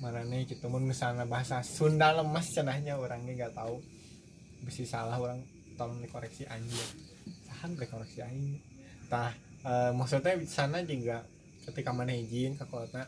[0.00, 0.48] mana nih?
[0.48, 0.64] Gitu.
[0.72, 3.76] Mun misalnya bahasa Sunda lemas cenahnya orangnya nggak tahu.
[4.64, 5.44] Bisa salah orang
[5.76, 6.88] tolong dikoreksi anjir
[7.48, 8.58] tahan dikoreksi aing
[9.10, 9.32] tah
[9.66, 11.22] eh, maksudnya di sana juga
[11.68, 13.06] ketika mana izin ke kota.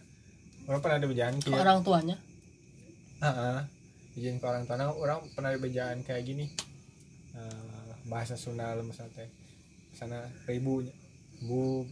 [0.64, 2.16] Orang pernah ada bejaan ke orang tuanya?
[3.20, 3.58] Heeh.
[4.14, 6.46] izin ke orang tanah orang pernah ada bejaan kayak gini.
[7.34, 9.28] Eh, bahasa Sunda misalnya teh.
[9.98, 10.86] Sana ribu
[11.42, 11.82] bu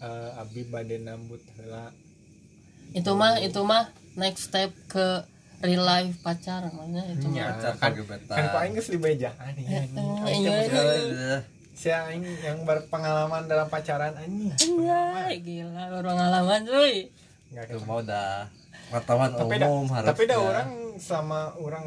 [0.00, 1.92] eh, abdi bade nambut heula.
[2.96, 5.22] Itu mah itu mah next step ke
[5.60, 7.74] real life pacar namanya itu Nya, mah.
[7.74, 9.66] Pacar kan kan kok aing geus dibejaan nih
[11.86, 11.94] Eh, anjing.
[11.94, 12.52] eh, Aing iya, teh iya.
[12.54, 14.50] maksudnya Ya, si aing yang berpengalaman dalam pacaran anjing
[14.82, 16.94] Anjay, gila baru pengalaman cuy.
[17.54, 18.28] Nggak Itu mah udah
[18.88, 21.84] pengetahuan tapi dah umum tapi dah orang sama orang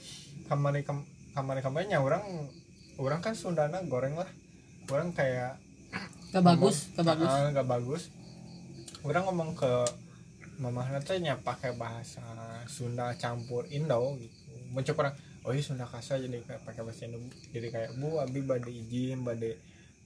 [0.48, 1.04] kamari kam,
[1.34, 2.22] kamari kamarnya orang
[2.96, 4.28] orang kan Sundana goreng lah.
[4.88, 5.60] Orang kayak
[6.32, 7.28] gak bagus gak bagus.
[7.28, 8.02] Ah, nggak bagus.
[9.04, 9.72] Orang ngomong ke
[10.56, 12.22] mama tanya pakai bahasa
[12.70, 14.54] Sunda campur Indo gitu.
[14.72, 18.40] Mencoba orang oh iya Sunda kasar jadi kayak pakai bahasa Indo jadi kayak bu abi
[18.40, 19.60] bade izin bade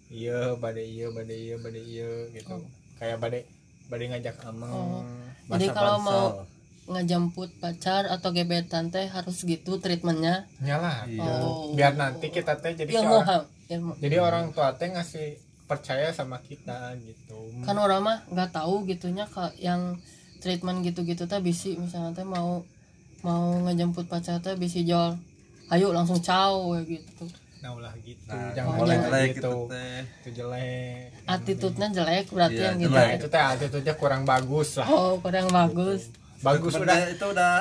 [0.08, 2.62] iya bade iya bade iya bade iya gitu Oh.
[2.96, 3.46] kayak bade
[3.86, 5.02] bade ngajak ameng Oh.
[5.48, 6.04] Jadi kalau Bansal.
[6.04, 6.26] mau
[6.90, 11.32] ngejemput pacar atau gebetan teh harus gitu treatmentnya nyala Iya.
[11.38, 11.72] Oh.
[11.72, 16.40] biar nanti kita teh jadi ilmu ha ilmu jadi orang tua teh ngasih percaya sama
[16.40, 20.00] kita gitu kan orang mah nggak tahu gitunya kak yang
[20.38, 22.64] treatment gitu-gitu teh bisi misalnya teh mau
[23.20, 25.18] mau ngejemput pacar teh bisi jual
[25.68, 27.24] ayo langsung caw kayak gitu
[27.58, 29.98] nah ulah gitu Nah, jangan boleh jelek gitu gitu teh.
[30.22, 34.86] itu jelek attitude-nya jelek berarti Iya, yang gitu itu teh attitude-nya kurang bagus lah.
[34.86, 37.54] oh kurang bagus Bagus udah Sebenarnya itu udah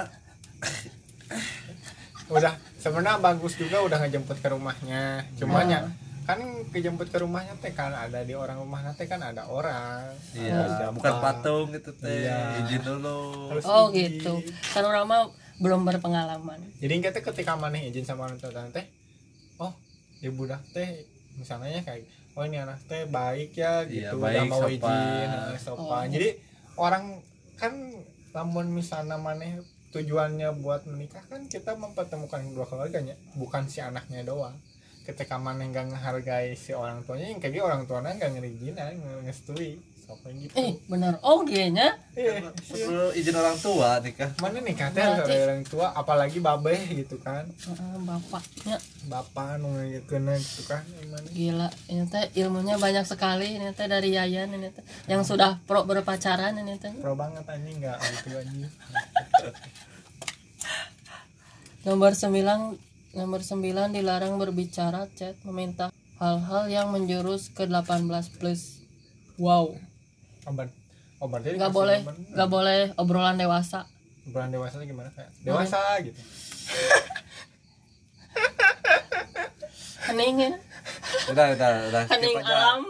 [2.27, 5.25] udah sebenarnya bagus juga udah ngejemput ke rumahnya.
[5.33, 5.81] Cuman ya
[6.27, 10.11] kan kejemput ke rumahnya teh kan ada di orang rumah teh kan ada orang.
[10.35, 12.27] iya, Ada bukan patung gitu teh.
[12.27, 12.61] Iya.
[12.61, 13.19] Izin dulu.
[13.49, 14.19] Harus oh izin.
[14.19, 14.33] gitu
[14.69, 15.21] kan orang mah
[15.57, 18.85] belum berpengalaman Jadi kita ketika mana izin sama orang tua teh,
[19.57, 19.73] oh
[20.21, 21.05] ya budak teh
[21.37, 22.05] misalnya kayak
[22.37, 24.73] oh ini anak teh baik ya Iya, gitu baik, udah mau sopan.
[24.77, 26.05] izin sopan.
[26.05, 26.13] Oh.
[26.13, 26.29] Jadi
[26.77, 27.03] orang
[27.57, 27.73] kan
[28.37, 29.57] namun misalnya maneh
[29.89, 34.53] tujuannya buat menikah kan kita mempertemukan dua keluarganya bukan si anaknya doang
[35.07, 39.79] ketika maneh nggak menghargai si orang tuanya yang kayak orang tuanya nggak ngerizinan nggak ngestui
[40.07, 40.55] sopan gitu?
[40.55, 41.19] Eh bener.
[41.19, 42.39] Oh nya iya.
[42.71, 44.31] Perlu izin orang tua nikah.
[44.39, 45.03] mana nih teh
[45.43, 47.43] orang tua apalagi babeh gitu kan?
[47.43, 48.79] Heeh, bapaknya.
[49.11, 49.75] Bapak nu
[50.07, 50.87] kena gitu kan?
[50.87, 51.27] Gimana?
[51.27, 53.59] Gila ini teh ilmunya banyak sekali.
[53.59, 54.83] Ini teh dari Yayan ini teh.
[55.11, 56.95] Yang sudah pro berpacaran ini teh.
[57.03, 58.71] Pro banget anjing nggak gitu anjing.
[61.83, 62.31] Nomor 9
[63.15, 68.07] nomor 9 dilarang berbicara chat meminta hal-hal yang menjurus ke 18
[68.39, 68.79] plus.
[69.37, 69.77] Wow
[70.47, 70.71] obat
[71.19, 71.99] obat jadi nggak boleh
[72.33, 73.83] nggak boleh obrolan dewasa.
[74.27, 75.11] Bulan dewasa tuh gimana?
[75.11, 76.19] Kayak dewasa gitu.
[80.07, 80.51] Hening ya.
[81.27, 82.01] Udah, udah, udah.
[82.07, 82.55] skip hening aja.
[82.55, 82.81] alam.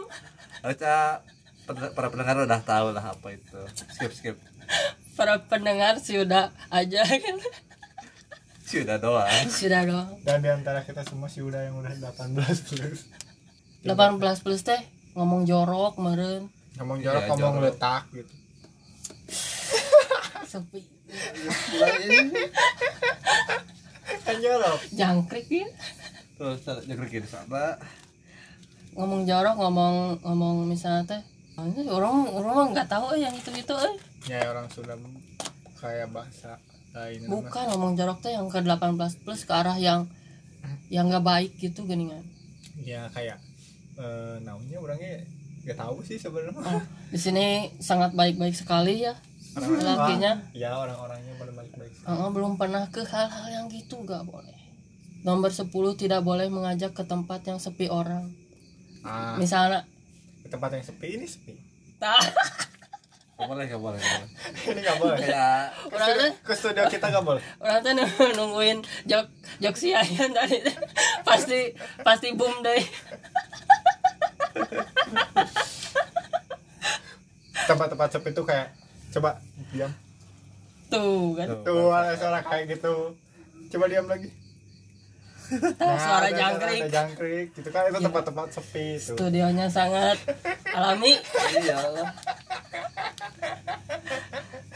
[1.68, 3.60] Pen- para pendengar udah tahu lah apa itu.
[3.92, 4.36] Skip, skip.
[5.18, 7.02] para pendengar sih udah aja.
[7.04, 7.36] Kan
[8.68, 9.32] Sudah doang.
[9.48, 12.36] sudah dong dan di antara kita semua sih udah yang udah 18
[12.68, 13.08] plus.
[13.80, 14.76] 18 plus teh
[15.16, 18.32] ngomong jorok meren ngomong jorok Iya, ngomong letak gitu.
[20.50, 20.80] Sepi.
[24.24, 24.80] Kan jorok.
[24.92, 25.66] Jangkrik ya
[26.38, 27.74] Terus nyekrik di sana.
[28.94, 29.94] ngomong jorok ngomong
[30.26, 31.22] ngomong misalnya teh
[31.54, 33.94] "Ini orang orang mah nggak tahu eh yang itu itu eh.
[34.26, 34.94] Ya orang sudah
[35.76, 36.58] kayak bahasa
[36.90, 37.26] lain.
[37.26, 40.10] Bukan ngomong jorok teh yang ke 18 plus ke arah yang
[40.90, 42.26] yang nggak baik gitu geningan.
[42.78, 43.38] Ya kayak
[43.98, 45.22] eh naonnya orangnya
[45.68, 46.56] gak tahu sih sebenarnya.
[46.58, 49.12] Oh, di sini sangat baik-baik sekali ya
[49.58, 54.56] lelakinya ya orang-orangnya pada baik-baik Oh, belum pernah ke hal-hal yang gitu nggak boleh.
[55.20, 58.32] Nomor 10 tidak boleh mengajak ke tempat yang sepi orang.
[59.04, 59.36] Ah.
[59.36, 59.84] Misalnya
[60.40, 61.52] ke tempat yang sepi ini sepi.
[62.00, 62.16] Tah.
[63.38, 64.30] Gak boleh, gak boleh, gak boleh.
[64.66, 65.26] ini gak boleh.
[65.94, 67.42] Studio, ke studio kita gak boleh.
[67.60, 70.58] Orang tuh nung- nungguin jok jok si Ayan tadi.
[71.28, 72.82] Pasti pasti boom deh
[77.68, 78.72] tempat-tempat sepi tuh kayak
[79.12, 79.36] coba
[79.72, 79.92] diam.
[80.88, 81.46] Tuh kan?
[81.48, 81.62] Tuh.
[81.64, 83.12] tuh ada suara kayak gitu.
[83.68, 84.32] Coba diam lagi.
[85.48, 86.80] Tahu suara ada- jangkrik.
[86.84, 87.88] ada jangkrik gitu kan.
[87.88, 89.16] Itu tempat-tempat sepi tuh.
[89.16, 90.16] Studionya sangat
[90.72, 91.16] alami.
[91.56, 91.76] Iya.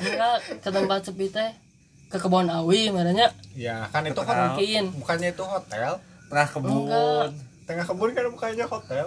[0.02, 1.50] Enggak ke tempat sepi teh
[2.12, 3.32] ke kebun awi makanya.
[3.56, 4.92] Ya kan itu kan mungkin.
[5.00, 5.96] Bukannya itu hotel
[6.28, 6.88] tengah kebun.
[6.88, 7.28] Enggak.
[7.62, 9.06] tengah kebun kan bukannya hotel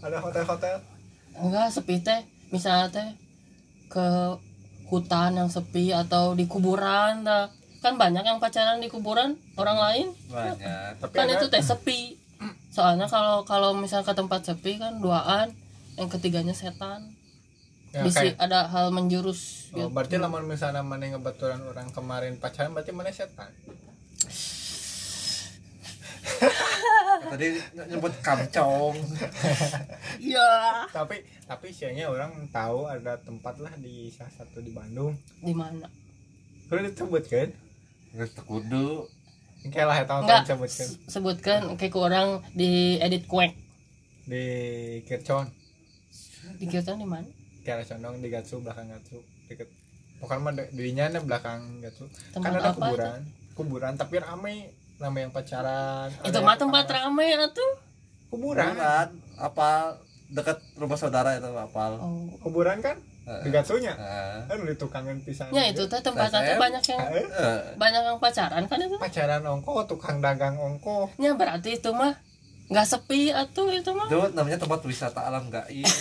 [0.00, 0.76] ada hotel-hotel?
[1.36, 2.20] Enggak sepi teh.
[2.50, 3.08] Misalnya teh
[3.90, 4.06] ke
[4.90, 7.46] hutan yang sepi atau di kuburan dah.
[7.80, 10.06] kan banyak yang pacaran di kuburan orang lain.
[10.28, 11.00] Banyak.
[11.00, 12.20] Tapi kan ada- itu teh sepi.
[12.68, 15.48] Soalnya kalau kalau misalnya ke tempat sepi kan duaan
[15.96, 17.16] yang ketiganya setan.
[17.90, 19.90] Ya, bisa kayak ada hal menjurus oh, gitu.
[19.90, 23.50] berarti lamun misalnya mana ngebaturan orang kemarin pacaran berarti mana setan
[27.22, 27.46] tadi
[27.86, 28.96] nyebut kamcong.
[30.20, 30.50] Iya.
[30.88, 35.16] Tapi tapi sianya orang tahu ada tempat lah di salah satu di Bandung.
[35.38, 35.86] Di mana?
[36.70, 37.48] Udah disebut kan
[38.10, 39.06] nggak kudu
[39.70, 39.96] kayak lah
[40.42, 43.54] sebut kan s- sebutkan kayak ke orang di edit kuek
[44.26, 44.44] di
[45.04, 45.46] Kircon.
[46.58, 47.26] Dikira di mana?
[47.62, 49.18] Kayak condong di Gatsu belakang Gatsu.
[49.46, 49.68] Deket.
[50.20, 52.04] Pokoknya mah dirinya belakang Gatsu.
[52.34, 53.20] Kan ada kuburan.
[53.54, 56.12] Kuburan tapi rame rame yang pacaran.
[56.20, 57.08] Itu mah tempat pacaran.
[57.08, 57.72] rame atuh
[58.28, 59.96] kuburan kuburan apa
[60.28, 61.96] dekat rumah saudara itu apal.
[61.96, 62.28] Oh.
[62.38, 63.00] Kuburan kan?
[63.30, 64.36] Di Gatsunya Heeh.
[64.44, 66.58] kan di tukangan pisang ya itu teh tempatnya teh TSM.
[66.58, 68.96] banyak yang Eh, Eh, banyak yang pacaran kan itu?
[68.96, 72.10] Pacaran ongko tukang dagang ongko ya berarti itu mah
[72.66, 74.06] nggak sepi atuh itu mah.
[74.06, 75.86] Itu namanya tempat wisata alam gaib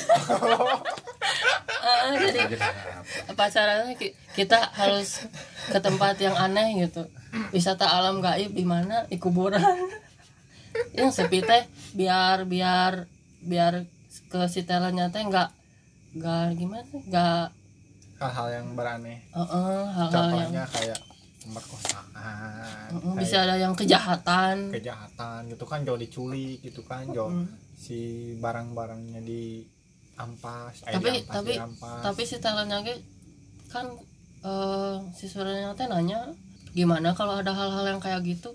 [1.79, 2.43] Ah, jadi
[3.29, 5.23] pacarannya ki- kita harus
[5.65, 7.05] ke tempat yang aneh gitu
[7.49, 9.05] wisata alam gaib di mana?
[9.05, 9.61] Di kuburan.
[10.93, 13.05] Yang sepi teh biar biar
[13.41, 13.83] biar
[14.27, 15.49] ke si telannya teh nggak
[16.15, 16.85] nggak gimana?
[16.85, 17.45] Sih nggak
[18.19, 20.99] hal-hal yang beraneh eh, eh, hal-hal yang kayak
[21.39, 24.75] pemerkosaan eh, kayak bisa ada yang kejahatan.
[24.75, 27.47] kejahatan gitu kan jauh diculik gitu kan jauh Mm.
[27.73, 27.99] si
[28.35, 29.63] barang-barangnya di
[30.15, 31.99] ampas eh, tapi diampas, tapi dirampas.
[32.03, 32.95] tapi si telannya ge
[33.71, 33.87] kan
[34.43, 36.19] eh, si saudaranya teh nanya
[36.73, 38.53] gimana kalau ada hal-hal yang kayak gitu?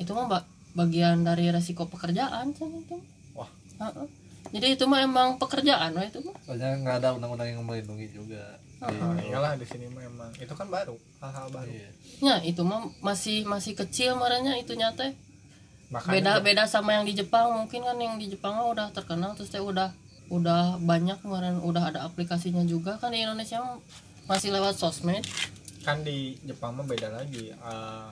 [0.00, 2.96] Itu mah ba- bagian dari resiko pekerjaan kan itu.
[3.36, 3.48] Wah.
[3.80, 4.06] Heeh.
[4.52, 6.36] jadi itu mah emang pekerjaan wah itu mah.
[6.44, 8.60] Soalnya nggak ada undang-undang yang melindungi juga.
[8.82, 11.70] Nah, iyalah di sini mah emang itu kan baru hal-hal baru.
[11.70, 11.90] Iya.
[12.18, 15.14] ya itu mah masih masih kecil marahnya itu nyata
[15.92, 17.52] makanya beda beda sama yang di Jepang.
[17.62, 19.94] Mungkin kan yang di Jepang mah udah terkenal terus teh udah
[20.32, 22.98] udah banyak kemarin udah ada aplikasinya juga.
[22.98, 23.62] Kan di Indonesia
[24.26, 25.22] masih lewat sosmed
[25.82, 28.08] kan di Jepang mah beda lagi eh,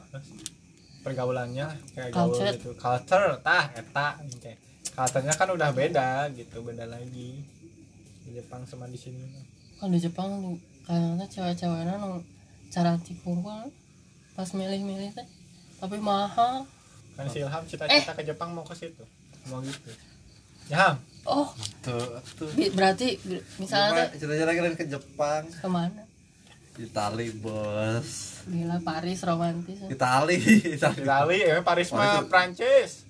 [1.01, 2.53] pergaulannya kayak gaul Culture.
[2.55, 2.71] gitu.
[2.77, 4.53] Culture tah eta gitu.
[4.91, 7.41] culture-nya kan udah beda gitu beda lagi.
[8.27, 9.25] Di Jepang sama di sini.
[9.81, 10.29] Kalau di Jepang
[10.85, 12.21] kayaknya cewek-ceweknya nu
[12.71, 13.71] cara tikungkul
[14.37, 15.29] pas milih-milih teh
[15.81, 16.69] tapi mahal.
[17.17, 19.03] Kan si Ilham cita-cita ke Jepang mau ke situ.
[19.49, 19.91] Mau gitu.
[20.69, 21.49] Ya Ham oh.
[21.83, 23.19] Tuh tuh bi- berarti
[23.59, 25.43] misalnya kalian ke Jepang?
[25.49, 26.10] ke mana
[26.81, 28.41] Itali bos.
[28.49, 29.85] Gila Paris romantis.
[29.93, 30.41] Itali
[30.81, 31.05] Itali.
[31.05, 31.93] Itali ya Paris.
[31.93, 33.05] Mah Prancis.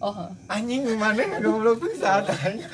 [0.00, 0.32] Oh.
[0.48, 1.44] Anjing gimana?
[1.44, 2.64] Goblok bisa anjing.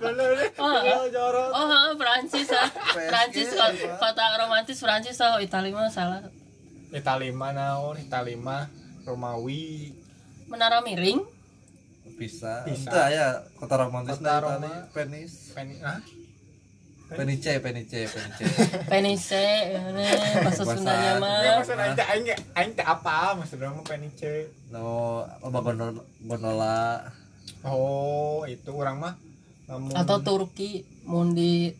[0.00, 1.50] Bener deh Oh, Jorok, jorok.
[1.50, 2.70] oh heeh, Prancis ah.
[2.94, 3.50] Prancis.
[4.00, 6.22] Kota, romantis Prancis oh Italia mah salah.
[6.94, 8.70] Itali mah naon Itali mah
[9.02, 9.90] Romawi.
[10.46, 11.20] Menara miring?
[12.14, 12.62] Bisa.
[12.64, 13.10] Bisa.
[13.10, 13.42] ya.
[13.58, 14.70] Kota romantis Kota nah, Itali.
[14.70, 14.74] Roma.
[14.94, 15.36] Venice.
[15.52, 15.98] Peni ah
[17.14, 18.44] Venice Venice Venice
[18.84, 20.06] Venice ini
[20.40, 23.34] bahasa Sundanya ya mah maksud aing teh aing aing teh apa?
[23.34, 24.50] Maksud orang mah Penice.
[24.68, 24.84] No
[25.38, 26.78] apa gondola, gondola
[27.62, 29.14] oh itu orang mah
[29.64, 31.72] lamun- atau Turki mau di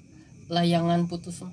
[0.46, 1.42] layangan putus.
[1.42, 1.52] Mah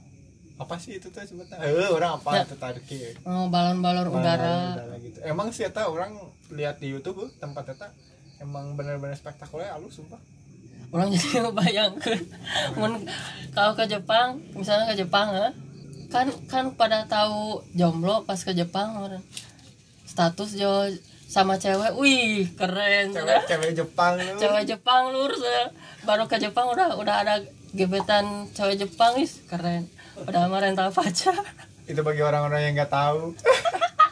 [0.57, 2.43] apa sih itu tuh sebetulnya eh orang apa Ya.
[2.45, 2.99] itu Turki?
[3.23, 4.77] Oh, balon-balon udara.
[4.77, 5.17] Udara gitu.
[5.21, 6.13] Emang sih eta orang
[6.49, 7.89] lihat di YouTube tempat eta
[8.38, 10.21] emang benar-benar spektakuler halus sumpah.
[10.91, 12.19] Orang jadi ngebayangkan
[12.75, 13.07] mun
[13.51, 15.51] kalau ke Jepang misalnya ke Jepang eh,
[16.11, 19.23] kan kan pada tahu jomblo pas ke Jepang orang.
[20.03, 20.91] Status jo
[21.31, 23.15] sama cewek wih keren.
[23.15, 24.19] Cewek cewek Jepang.
[24.19, 24.35] Lu.
[24.35, 25.31] cewek Jepang lur
[26.03, 27.39] baru ke Jepang udah udah ada
[27.71, 29.87] gebetan cewek Jepang is keren.
[30.27, 31.33] Udah sama rental pacar
[31.87, 33.31] Itu bagi orang-orang yang nggak tahu.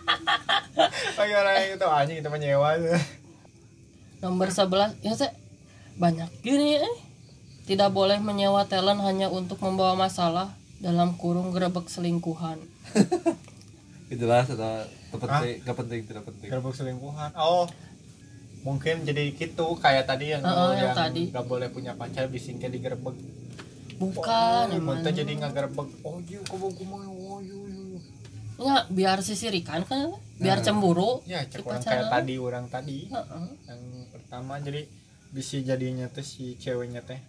[1.19, 2.79] bagi orang yang itu anjing itu menyewa.
[4.19, 5.31] nomor 11 ya teh
[5.99, 6.95] banyak gini eh
[7.67, 12.57] tidak boleh menyewa talent hanya untuk membawa masalah dalam kurung gerebek selingkuhan
[14.09, 17.29] itulah sudah penting gak penting tidak penting Gerbuk selingkuhan.
[17.35, 17.69] Oh,
[18.59, 21.23] mungkin jadi gitu kayak tadi yang, Heeh, yang yang tadi.
[21.29, 23.15] nggak boleh punya pacar bisingnya digerebek
[23.95, 27.99] bukan oh, emang jadi ngegerebek oh iya kau kumah oh iya iya iya.
[28.59, 30.65] ya biar sisirikan kan biar Nah.
[30.65, 33.45] cemburu ya orang kayak tadi orang tadi Heeh.
[33.67, 34.87] yang pertama jadi
[35.29, 37.21] bisa jadinya tuh si ceweknya teh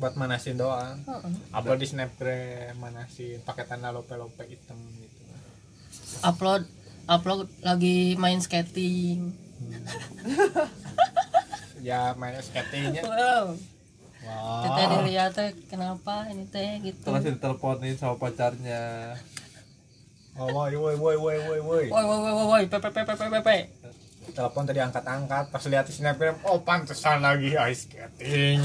[0.00, 1.20] buat manasin doang oh,
[1.54, 5.22] upload di snapgram manasin pakai tanda lope lope hitam gitu
[6.24, 6.64] upload
[7.06, 9.84] upload lagi main skating hmm.
[11.86, 13.54] ya main skatingnya wow.
[14.20, 14.76] Wow.
[15.00, 17.08] Dilihat teh kenapa ini teh gitu.
[17.08, 19.16] Terus diteleponin sama pacarnya.
[20.36, 21.84] Oh, woi woi woi woi woi woi.
[21.88, 23.56] Woi woi woi woi pepe pepe pepe pepe
[24.40, 28.64] telepon tadi angkat angkat pas lihat di snapgram oh pantesan lagi ice skating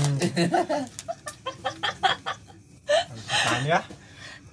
[2.88, 3.84] pantesan ya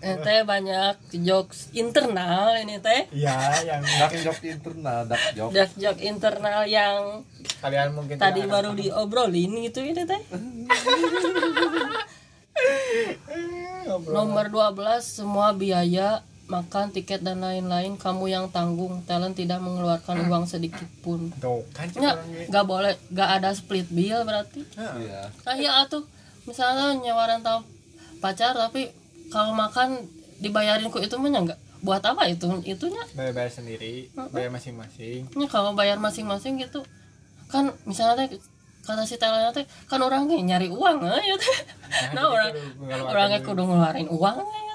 [0.03, 5.71] ini teh banyak jokes internal ini teh iya yang dak jok internal dak jok dak
[5.79, 7.23] jok internal yang
[7.63, 10.19] kalian mungkin tadi baru akan diobrolin gitu ini teh.
[13.83, 14.15] Ngobrol.
[14.15, 16.23] Nomor 12 semua biaya
[16.53, 19.01] makan tiket dan lain-lain kamu yang tanggung.
[19.09, 21.33] Talent tidak mengeluarkan uang sedikit pun.
[21.41, 24.61] Tuh kan nggak boleh nggak ada split bill berarti.
[24.77, 25.09] Heeh.
[25.09, 25.21] iya.
[25.49, 26.05] Nah iya atuh
[26.45, 27.65] misalnya nyewa rental
[28.21, 28.93] pacar tapi
[29.33, 30.05] kalau makan
[30.45, 31.61] dibayarin ku itu mah nggak?
[31.83, 33.03] Buat apa itu itunya?
[33.17, 35.27] Bayar bayar sendiri bayar masing-masing.
[35.35, 36.85] Ya, kalau bayar masing-masing gitu
[37.51, 38.39] kan misalnya teh
[38.83, 41.59] kata si talent teh kan orangnya nyari uang aja teh.
[42.15, 44.72] Nah jadi orang orangnya kudu ngeluarin uang bill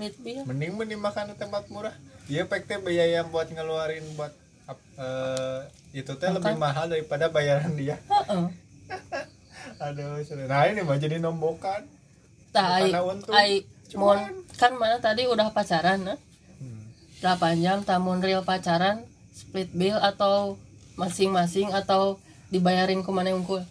[0.00, 1.94] mending mending makan di tempat murah
[2.24, 4.32] dia pek teh biaya yang buat ngeluarin buat
[4.96, 5.60] eh,
[5.92, 8.44] itu teh lebih mahal daripada bayaran dia Heeh.
[9.84, 11.84] aduh sudah nah ini mah jadi nombokan
[12.50, 13.30] Tah, ai, Karena untung.
[13.30, 13.62] ai,
[13.94, 14.34] mon, Cuman.
[14.58, 16.18] kan mana tadi udah pacaran, nah?
[16.58, 16.82] Hmm.
[17.22, 20.58] 8 jam, tamun real pacaran, split bill atau
[20.98, 22.18] masing-masing atau
[22.50, 23.62] dibayarin ke mana unggul?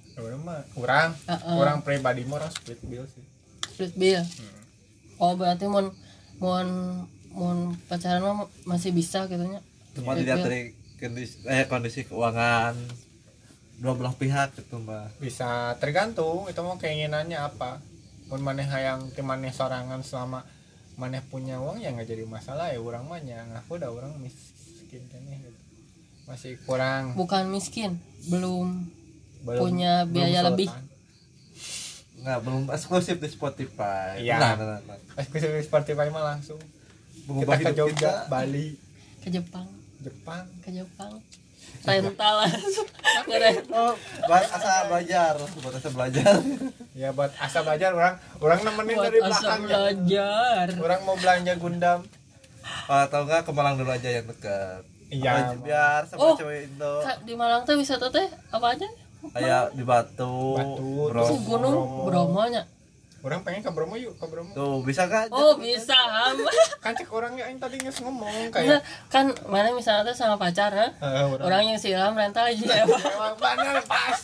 [0.71, 1.55] Kurang Heeh.
[1.59, 3.23] kurang pribadi mah orang split bill sih
[3.67, 4.23] Split bill.
[4.23, 4.63] Hmm.
[5.19, 5.91] Oh, berarti mon
[6.39, 6.67] mon
[7.29, 8.35] mon pacaran mah
[8.65, 9.59] masih bisa gitu nya.
[9.93, 10.61] cuma Split dilihat dari
[10.97, 12.75] kondisi eh kondisi keuangan
[13.77, 17.79] dua belah pihak gitu mbak bisa tergantung itu mau keinginannya apa
[18.27, 20.43] pun maneh hayang ke maneh sorangan selama
[20.95, 25.03] maneh punya uang ya nggak jadi masalah ya orang mah nya aku udah orang miskin
[25.07, 25.59] kan ya gitu.
[26.27, 28.85] masih kurang Bukan miskin, belum
[29.41, 30.49] belum- punya belum biaya sultan.
[30.53, 30.69] lebih.
[32.19, 34.19] Nggak belum eksklusif di Spotify.
[34.19, 34.35] Iya.
[34.37, 36.59] nah, nah, nah, eksklusif di Spotify mah langsung.
[37.25, 38.13] Mengubah kita ke Jogja kita.
[38.27, 38.75] Bali.
[39.19, 39.67] Ke Jepang,
[39.99, 40.43] Jepang.
[40.59, 41.13] Ke Jepang.
[41.79, 42.35] Rental
[43.71, 43.93] oh
[44.27, 45.33] ba- asa belajar.
[45.37, 46.33] Buat asa belajar.
[46.91, 47.91] Ya buat asa belajar.
[47.93, 50.65] Orang orang nemenin Buat dari asal belakang ya belajar.
[50.75, 51.99] orang mau belanja Gundam.
[52.85, 55.55] Atau enggak ke Malang dulu aja yang dekat Iya.
[55.57, 56.35] Biar sama Oh.
[56.35, 58.87] cewek Indo di Malang teh wisata teh apa aja?
[59.29, 61.27] Kayak di Batu, Batu, Bromo.
[61.27, 62.63] Si gunung Bromo nya.
[63.19, 65.91] orang pengen ke Bromo yuk ke Bromo tuh bisa kan Oh bisa
[66.83, 70.71] kan cek orangnya yang tadi nges ngomong Nah, kayak kan mana misalnya teh sama pacar
[70.71, 70.87] ha?
[70.87, 72.85] Eh, orang Orang yang silam rental aja ya,
[73.35, 74.19] bener pas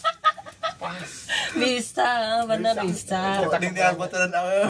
[0.80, 1.10] pas
[1.56, 2.12] Bisa,
[2.48, 3.44] bener bisa.
[3.44, 4.64] Mending dia baturan awe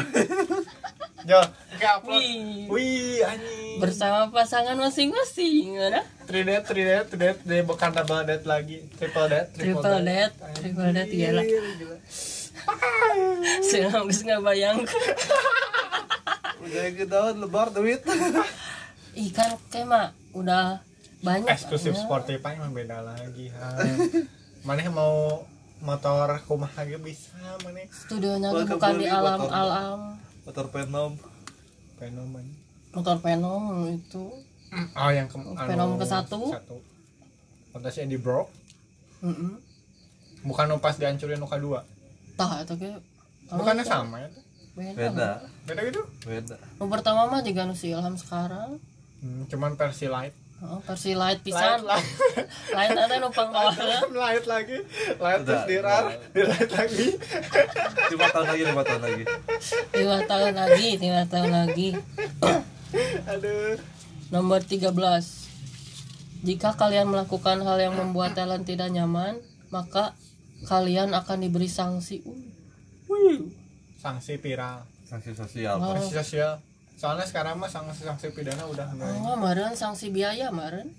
[1.26, 1.42] Jo,
[1.88, 2.22] upload.
[2.22, 3.78] Wih, Wih anjing.
[3.80, 6.02] Bersama pasangan masing-masing, ya ada?
[6.26, 11.30] Tridet, tridet, tridet, dia bukan double dead lagi, triple dead, triple, dead, triple dead, iya
[11.36, 11.46] lah.
[13.62, 14.78] Saya nggak nggak bayang.
[16.66, 18.02] udah ketahuan lebar duit.
[19.14, 20.82] Ikan kema udah
[21.22, 21.54] banyak.
[21.54, 22.02] Eksklusif ya.
[22.02, 23.54] Spotify emang beda lagi.
[24.66, 25.46] Mana mau
[25.86, 30.00] motor kumaha ge bisa mana studionya bukan di alam alam
[30.48, 31.20] motor penom
[32.00, 32.46] fenomen.
[32.96, 34.24] Motor Venom itu.
[34.96, 36.52] Oh, yang ke Venom ke satu.
[36.52, 36.78] Satu.
[37.76, 38.52] Fantasy di Broke.
[39.20, 39.54] Heeh.
[40.46, 41.84] Bukan nu pas dihancurin nu kedua.
[42.38, 42.92] Tah itu ge.
[43.50, 44.28] Bukannya sama ya?
[44.32, 44.44] tuh?
[44.76, 44.94] Beda.
[44.96, 45.30] beda
[45.66, 46.04] Beda gitu?
[46.28, 48.78] beda Nu pertama mah juga nu si Ilham sekarang.
[49.24, 50.36] Hmm, cuman versi light.
[50.68, 51.82] Oh, versi light pisan.
[51.82, 52.06] Light,
[52.70, 53.74] Light ada numpang bawah.
[54.12, 54.82] light lagi
[55.16, 57.08] light terus Udah, di light lagi
[58.12, 59.24] lima tahun lagi lima tahun lagi
[59.94, 61.90] Lima tahun lagi, lima tahun lagi.
[63.32, 63.78] aduh
[64.26, 64.90] Nomor 13.
[66.42, 69.38] Jika kalian melakukan hal yang membuat talent tidak nyaman,
[69.70, 70.18] maka
[70.64, 72.26] kalian akan diberi sanksi.
[73.06, 73.54] Wih.
[73.96, 75.94] sanksi viral sanksi sosial Oh.
[75.94, 76.58] sanksi sosial
[76.96, 80.92] soalnya sekarang mah sanksi sanksi pidana udah mulai Oh, meren sanksi biaya, meren.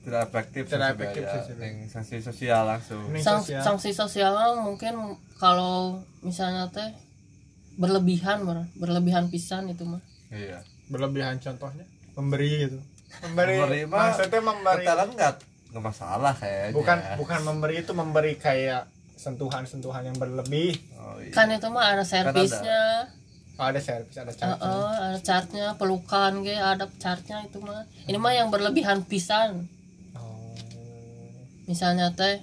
[0.00, 1.22] tidak efektif Tidak sanksi efektif
[1.88, 3.04] sanksi sosial langsung.
[3.18, 3.62] Sang- sosial.
[3.62, 4.94] sanksi sosial mungkin
[5.36, 6.90] kalau misalnya teh
[7.76, 8.66] berlebihan, meren.
[8.74, 10.02] berlebihan pisan itu mah.
[10.30, 10.60] iya.
[10.88, 11.86] Berlebihan contohnya?
[12.12, 12.78] Memberi gitu.
[13.22, 14.84] Memberi, Memberi maksudnya memberi.
[14.84, 15.34] Talent nggak
[15.70, 16.74] nggak masalah kayaknya.
[16.74, 20.74] Bukan bukan memberi itu memberi kayak sentuhan-sentuhan yang berlebih.
[20.96, 21.30] Oh, iya.
[21.30, 22.02] kan itu mah ada.
[22.02, 23.06] servisnya
[23.60, 27.84] oh, ada servis ada Uh, charge uh, ada chartnya pelukan ge ada chartnya itu mah.
[28.08, 29.68] Ini mah yang berlebihan pisan.
[30.16, 30.56] Oh.
[31.68, 32.40] misalnya teh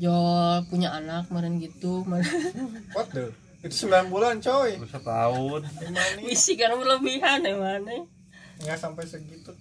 [0.00, 2.04] Jol punya anak kemarin gitu
[2.96, 3.32] what the?
[3.64, 4.76] Itu 9 bulan coy.
[5.80, 6.24] Gimana nih.
[6.28, 8.04] Misi kan berlebihan ya mana
[8.56, 9.52] nggak sampai segitu.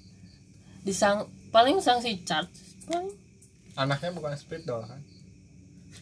[0.87, 2.47] Disang paling sanksi chart
[2.87, 3.11] paling.
[3.75, 5.03] Anaknya bukan split doll kan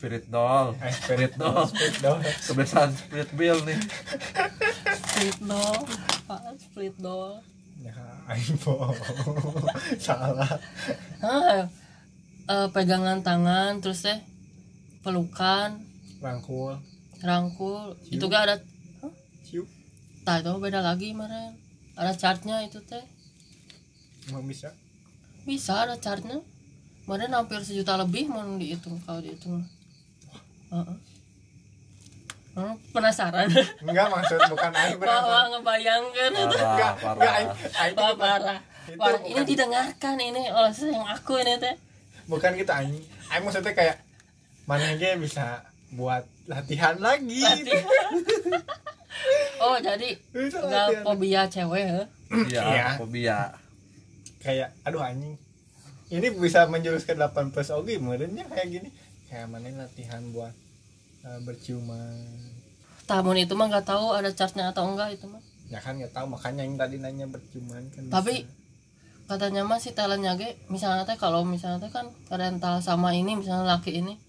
[0.03, 0.75] spirit doll.
[0.83, 1.63] Eh spirit doll.
[1.63, 2.19] Split doll.
[2.19, 3.79] Kebiasaan spirit bill nih.
[4.99, 5.79] Split doll.
[6.59, 7.39] Split doll?
[7.79, 7.95] Ya
[8.67, 8.99] bohong
[9.95, 10.59] salah.
[11.23, 11.71] Ah
[12.51, 14.19] eh, pegangan tangan terus teh
[15.07, 15.79] pelukan
[16.19, 16.83] rangkul.
[17.23, 17.95] rangkul.
[18.03, 18.19] Cium.
[18.19, 18.55] itu gak ada
[19.47, 19.67] cium.
[20.27, 21.55] Tak itu beda lagi kemarin.
[21.95, 23.07] Ada chartnya itu teh.
[24.27, 24.75] Emang bisa?
[25.47, 26.43] Bisa ada chartnya.
[27.07, 29.63] Kemarin hampir sejuta lebih mau dihitung kalau dihitung
[32.53, 33.49] Hmm, penasaran?
[33.81, 36.57] Enggak maksud bukan aing wah, wah ngebayangkan itu.
[36.57, 37.81] Enggak enggak aing parah.
[37.81, 38.59] aing parah.
[38.93, 41.75] parah ini bukan- didengarkan ini oleh yang aku ini teh.
[42.25, 42.93] Bukan gitu aing.
[43.29, 43.97] Aing maksudnya kayak
[44.65, 47.41] mana ge bisa buat latihan lagi?
[47.41, 48.13] Latihan.
[49.59, 51.03] oh jadi Bisa nggak latihan.
[51.03, 52.03] fobia cewek ya
[52.45, 53.39] iya fobia.
[54.37, 55.37] Kayak aduh anjing.
[56.07, 58.89] Ini bisa menjurus ke 8 plus oke modelnya kayak gini.
[59.25, 60.53] Kayak mana latihan buat
[61.23, 62.13] uh, berciuman
[63.03, 66.27] tamun itu mah nggak tahu ada chartnya atau enggak itu mah ya kan nggak tahu
[66.29, 68.61] makanya yang tadi nanya berciuman kan Tapi- bisa.
[69.25, 73.65] katanya mah si talentnya ge misalnya teh kalau misalnya teh kan rental sama ini misalnya
[73.69, 74.19] laki ini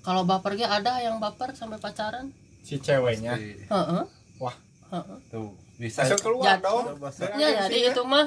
[0.00, 2.30] kalau baper ge ada yang baper sampai pacaran
[2.60, 3.66] si ceweknya Pasti.
[3.66, 4.02] Heeh.
[4.38, 4.56] wah
[4.90, 5.18] Heeh.
[5.26, 6.62] tuh bisa langsung keluar Jatuh.
[6.62, 8.26] dong Coba, Dengan Ya jadi itu mah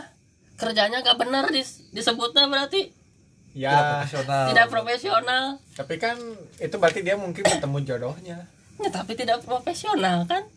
[0.53, 2.91] kerjanya gak bener dis disebutnya berarti
[3.55, 5.43] tidak ya profesional tidak profesional.
[5.75, 6.17] tapi kan
[6.61, 8.39] itu berarti dia mungkin bertemu jodohnya
[8.79, 10.47] Ya tapi tidak profesional kan.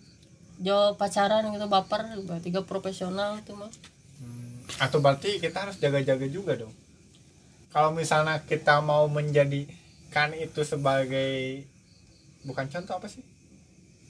[0.62, 3.66] Jo pacaran gitu baper berarti gak profesional itu mah.
[4.22, 6.70] Hmm, atau berarti kita harus jaga-jaga juga dong
[7.72, 11.64] kalau misalnya kita mau menjadikan itu sebagai
[12.44, 13.24] bukan contoh apa sih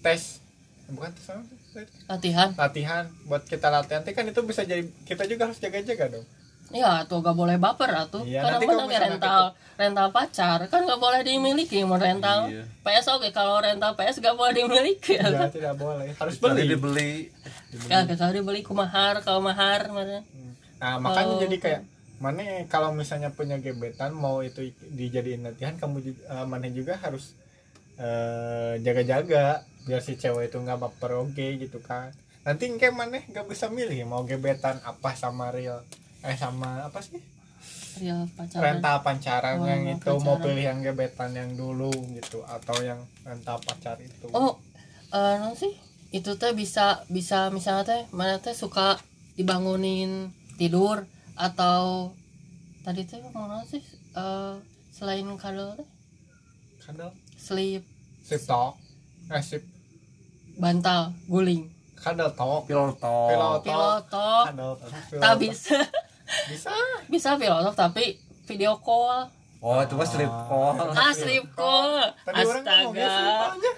[0.02, 0.42] tes
[0.90, 1.58] bukan tes apa sih?
[2.04, 2.48] Latihan.
[2.52, 6.26] latihan buat kita latihan Tapi kan itu bisa jadi kita juga harus jaga-jaga dong
[6.70, 8.22] Ya tuh gak boleh baper atuh.
[8.22, 9.42] Iya, Karena nanti kalau menang misalnya rental
[9.72, 12.48] rental pacar kan gak boleh dimiliki mau rental.
[12.48, 12.64] Iya.
[12.80, 15.18] PS oke kalau rental PS gak boleh dimiliki.
[15.18, 17.12] ya tidak boleh harus beli dibeli
[17.88, 20.22] Ya kecuali beli ku mahar kalau mahar mana.
[20.76, 21.82] nah makanya Oh, jadi kayak
[22.18, 27.34] mana kalau misalnya punya gebetan mau itu dijadiin latihan kamu eh, mana juga harus
[27.96, 33.46] eh, jaga-jaga biar si cewek itu nggak baper oke gitu kan nanti kayak mana nggak
[33.46, 35.82] bisa milih mau gebetan apa sama real
[36.22, 37.18] eh sama apa sih?
[37.94, 38.62] Real pacaran.
[38.64, 40.42] rental pacaran Oh, yang itu mau pacaran.
[40.42, 44.26] pilih yang gebetan yang dulu gitu atau yang rental pacar itu.
[44.32, 44.56] Oh,
[45.10, 45.76] eh non sih
[46.10, 48.96] itu teh bisa bisa misalnya teh mana teh suka
[49.34, 51.04] dibangunin tidur
[51.34, 52.12] atau
[52.80, 54.54] tadi teh mau non sih eh
[54.90, 55.88] selain kadal teh?
[56.80, 57.84] Kadal sleep.
[58.20, 58.78] Sip talk.
[59.28, 59.62] Eh sip
[60.54, 61.68] bantal guling.
[61.94, 62.66] Kadal talk.
[62.66, 63.60] Pilot Pilot.
[63.62, 64.90] pilotok kadal talk.
[65.12, 65.76] Tak bisa
[66.50, 66.72] bisa.
[67.06, 69.30] Bisa pilotok tapi video call.
[69.62, 70.74] Oh itu mah sleep call.
[70.90, 72.02] Ah sleep call.
[72.26, 73.72] tadi ngomong ya sleep astaga.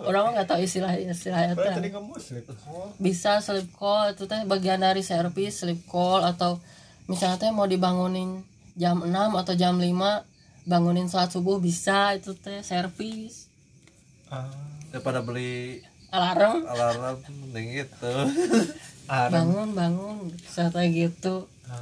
[0.08, 2.92] orang mah nggak tahu istilah istilahnya tadi kamu sleep call.
[3.00, 6.60] Bisa sleep call itu teh bagian dari servis sleep call atau
[7.08, 8.44] misalnya teh mau dibangunin
[8.76, 9.88] jam 6 atau jam 5
[10.68, 13.48] bangunin saat subuh bisa itu teh servis.
[14.28, 14.52] Ah.
[14.92, 15.80] Daripada beli
[16.12, 16.64] alarm.
[16.64, 18.12] alarm mending gitu
[19.08, 20.16] alarm bangun bangun
[20.52, 21.48] teh gitu.
[21.64, 21.80] Ah.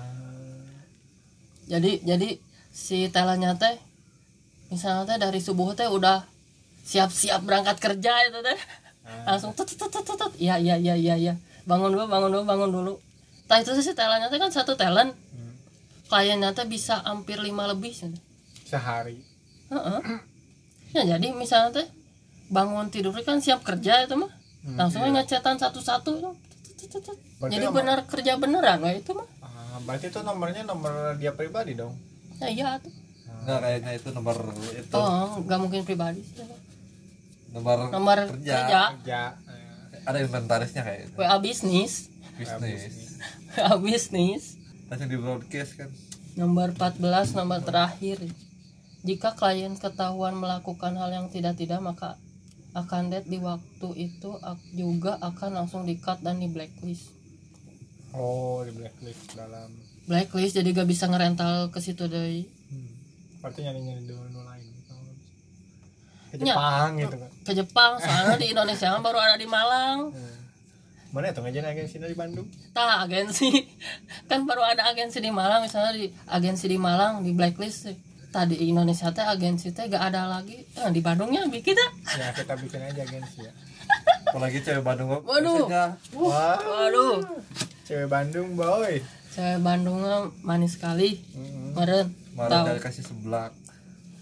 [1.67, 2.39] jadi jadi
[2.71, 3.75] si telanya teh
[4.71, 6.23] misalnya teh dari subuh teh udah
[6.87, 8.59] siap-siap berangkat kerja itu teh.
[9.27, 11.35] Langsung tut tut tut tut iya iya iya iya iya.
[11.67, 12.95] Bangun dulu bangun dulu bangun dulu.
[13.51, 15.11] Nah itu sih telanya teh kan satu talent.
[15.35, 15.55] Hmm.
[16.07, 18.11] kliennya teh bisa hampir lima lebih sih.
[18.67, 19.19] Sehari.
[19.75, 20.01] Heeh.
[20.95, 21.87] Ya jadi misalnya teh
[22.47, 24.31] bangun tidur kan siap kerja itu mah.
[24.63, 26.46] Hmm, Langsung aja ngecetan satu-satu
[26.89, 29.27] Jadi nomor- benar kerja beneran nggak itu mah?
[29.41, 31.95] ah, berarti itu nomornya nomor dia pribadi dong
[32.37, 32.93] Ya iya tuh.
[33.39, 34.37] nggak kayaknya itu nomor
[34.69, 36.43] itu Oh, nggak mungkin pribadi sih.
[37.49, 39.21] nomor, Nomor kerja, kerja, kerja
[40.03, 41.93] ada inventarisnya kayak itu WA bisnis,
[42.35, 42.83] bisnis
[43.53, 44.43] WA bisnis.
[44.87, 45.91] langsung di broadcast kan
[46.35, 47.01] Nomor 14
[47.33, 48.21] nomor terakhir.
[49.01, 52.21] Jika klien ketahuan melakukan hal yang tidak-tidak maka
[52.77, 54.37] akan dead di waktu itu
[54.77, 57.09] juga akan langsung di cut dan di blacklist.
[58.13, 59.73] oh di blacklist dalam
[60.05, 62.89] blacklist jadi gak bisa ngerental ke situ deh hmm.
[63.41, 64.77] berarti nyari nyari dulu lain
[66.37, 66.53] ke Nya.
[66.53, 69.99] Jepang gitu kan ke Jepang soalnya di Indonesia mah baru ada di Malang
[71.07, 71.23] Hmm.
[71.23, 72.45] mana itu ngajarin agensi dari Bandung
[72.77, 73.49] tah agensi
[74.29, 77.89] kan baru ada agensi di Malang misalnya di agensi di Malang di blacklist
[78.37, 80.61] tadi di Indonesia teh agensi teh gak ada lagi.
[80.75, 83.53] Nah, di Bandungnya bikin dah ya kita bikin aja agensi ya.
[84.29, 85.65] Apalagi cewek Bandung Waduh.
[86.13, 87.25] wah waduh.
[87.83, 89.01] cewek Bandung boy.
[89.31, 90.05] Saya Bandung
[90.41, 91.25] manis sekali.
[91.73, 93.57] Meren dari kasih seblak.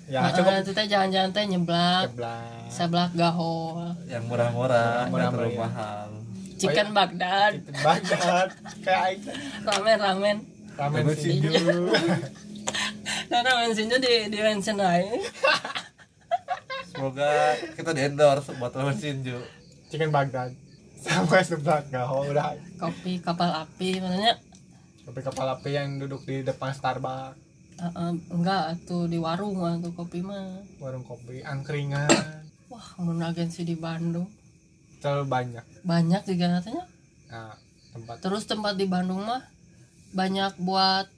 [0.05, 0.53] Ya Nah, cukup.
[0.61, 2.13] itu teh jalan-jalan teh nyeblak.
[2.69, 5.61] Seblak gaho yang murah-murah Murah-murah, nggak terlalu ya.
[5.61, 6.09] mahal.
[6.55, 7.53] Chicken Baghdad.
[7.57, 8.49] Itu banget
[8.85, 9.43] kayak aing tadi.
[9.65, 10.37] ramen ramen.
[10.75, 11.15] Ramen Ramen
[13.33, 15.17] nah ramen sinju di di mention aja.
[16.89, 19.39] Semoga kita di endorse buat ramen sinju
[19.91, 20.55] chicken Baghdad.
[21.05, 22.57] Sama seblak gaho udah.
[22.81, 24.41] Kopi kapal api maksudnya?
[25.05, 27.37] Kopi kapal api yang duduk di depan Starbucks.
[27.75, 30.65] Uh, uh, enggak tuh di warung mah tuh kopi mah.
[30.81, 32.09] Warung kopi angkringan.
[32.73, 34.31] Wah mun agensi di Bandung.
[35.05, 35.65] Terlalu banyak.
[35.85, 36.85] Banyak juga katanya.
[37.29, 37.53] Nah
[37.95, 39.45] tempat terus tempat di Bandung mah
[40.15, 41.11] banyak buat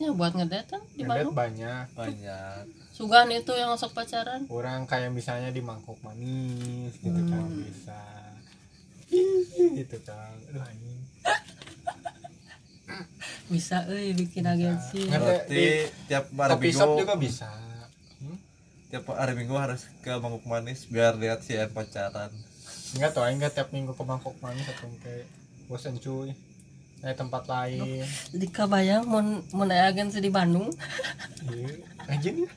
[0.00, 1.36] ya buat ngedet kan di ngeliat Bandung?
[1.36, 2.62] banyak banyak.
[2.90, 4.48] Sugan itu yang sok pacaran?
[4.48, 7.60] Orang kayak misalnya di mangkok manis gitu kan Hmm.
[7.60, 8.00] bisa.
[9.10, 9.44] Ih,
[9.76, 10.98] gitu kan aduh anjing.
[13.46, 15.04] Bisa eh bikin agensi.
[15.04, 15.20] Nggak.
[15.20, 15.62] berarti
[16.06, 17.50] tiap hari kopi shop minggu juga bisa.
[18.18, 18.38] Hmm?
[18.88, 22.30] tiap hari minggu harus ke mangkuk manis biar lihat si pacaran.
[22.90, 25.26] Enggak tuh enggak tiap minggu ke mangkok manis atau kayak
[25.66, 26.34] bosan cuy
[27.00, 28.04] kayak tempat lain.
[28.30, 30.68] Di kabayang mun mun aya agensi di Bandung.
[31.48, 32.50] Iya ngajin ya?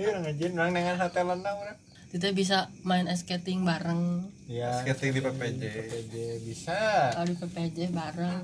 [0.00, 1.78] Iya orang ngajin orang dengan hotel lenang orang.
[2.14, 4.30] Kita bisa main ice skating bareng.
[4.46, 4.86] Iya.
[4.86, 5.62] Skating di PPJ.
[5.66, 6.14] PPJ
[6.46, 6.78] bisa.
[7.10, 8.42] Kalau di PPJ bareng.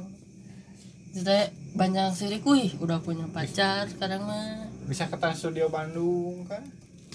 [1.11, 4.67] Kita banyak sih kuy udah punya pacar sekarang mah.
[4.87, 6.67] Bisa ke Trans Studio Bandung kan?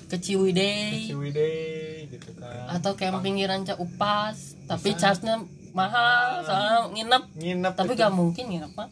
[0.07, 1.11] Ke Ciwidey.
[1.11, 2.71] Ciwidey gitu kan.
[2.71, 4.55] Atau camping di Ranca Upas.
[4.63, 5.43] Tapi charge-nya
[5.76, 7.23] mahal soalnya nginep.
[7.36, 8.01] Nginep tapi itu.
[8.01, 8.89] gak mungkin nginep mah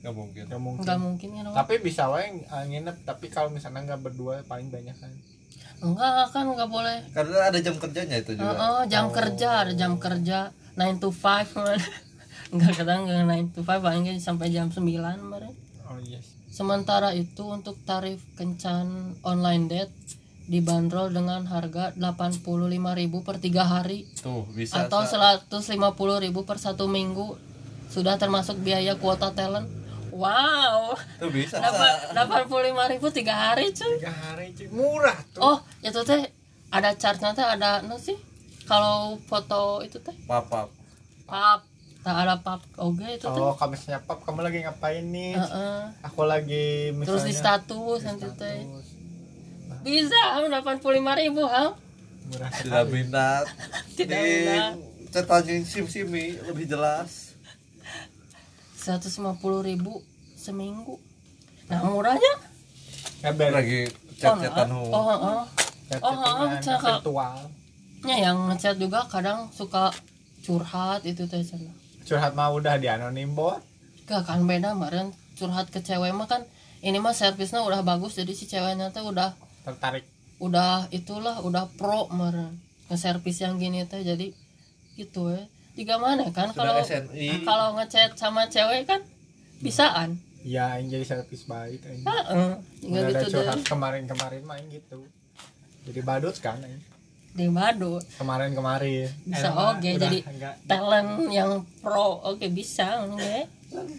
[0.00, 0.42] nggak mungkin.
[0.48, 0.82] Nggak mungkin.
[0.84, 4.96] Nggak mungkin nginep tapi bisa wae uh, nginep tapi kalau misalnya nggak berdua paling banyak
[4.96, 5.12] kan.
[5.80, 7.00] Enggak kan nggak boleh.
[7.16, 8.52] Karena ada jam kerjanya itu juga.
[8.52, 9.12] Heeh, jam Oh.
[9.16, 10.52] kerja ada jam kerja.
[10.76, 11.80] 9 to 5 man.
[12.52, 15.52] enggak kadang enggak 9 to 5 paling sampai jam 9 kemarin.
[15.88, 19.94] Oh yes sementara itu untuk tarif kencan online date
[20.50, 24.10] dibanderol dengan harga 85.000 per tiga hari.
[24.18, 25.86] Tuh bisa atau sa- 150.000
[26.42, 27.38] per satu minggu.
[27.86, 29.70] Sudah termasuk biaya kuota talent.
[30.10, 30.98] Wow.
[31.22, 34.02] Tuh bisa dapat sa- 85.000 tiga hari cuy.
[34.02, 34.66] Tiga hari cuy.
[34.74, 35.40] Murah tuh.
[35.40, 36.26] Oh itu teh
[36.74, 38.18] ada charge teh ada no sih?
[38.66, 40.14] Kalau foto itu teh?
[40.26, 40.68] Pap pap
[41.30, 41.62] pap
[42.00, 43.38] tak ada pap oke itu teh.
[43.38, 45.38] Oh kamu misalnya pap kamu lagi ngapain nih?
[45.38, 45.80] Heeh.
[46.02, 48.56] aku lagi misalnya terus di status di nanti teh
[49.82, 50.84] bisa 85.000
[51.48, 51.64] ha
[52.30, 52.94] murah tidak sekali.
[52.94, 53.44] minat.
[53.98, 54.72] Tidak minat.
[55.10, 57.34] cetakin sim simi lebih jelas.
[58.78, 59.34] 150.000
[60.38, 60.96] seminggu.
[61.66, 62.34] Nah murahnya.
[63.20, 63.50] Ngeber.
[63.52, 65.44] lagi oh chat-chatan oh hu oh, oh.
[65.90, 66.94] Chat-chattingan, oh, cakep.
[67.02, 67.36] virtual.
[68.00, 69.92] Ya, yang ngechat juga kadang suka
[70.40, 71.68] curhat itu teh sana.
[72.08, 73.60] Curhat mah udah di anonim bot
[74.08, 76.42] Gak kan beda kemarin curhat ke cewek mah kan
[76.80, 80.04] ini mah servisnya udah bagus jadi si ceweknya tuh udah tertarik.
[80.40, 82.56] Udah itulah udah pro kemarin
[82.90, 84.32] nge-servis yang gini teh jadi
[84.98, 85.44] gitu ya.
[85.78, 86.82] Tiga mana kan kalau
[87.46, 89.00] kalau ngechat sama cewek kan
[89.62, 90.18] bisaan.
[90.40, 92.00] Ya yang jadi servis baik aja
[92.80, 95.04] tinggal ada gitu curhat kemarin-kemarin main gitu.
[95.84, 96.80] Jadi badut kan eh.
[97.30, 99.06] di Badu kemarin-kemarin.
[99.22, 103.46] Bisa oge, udah jadi enggak talent yang pro oke bisa oke.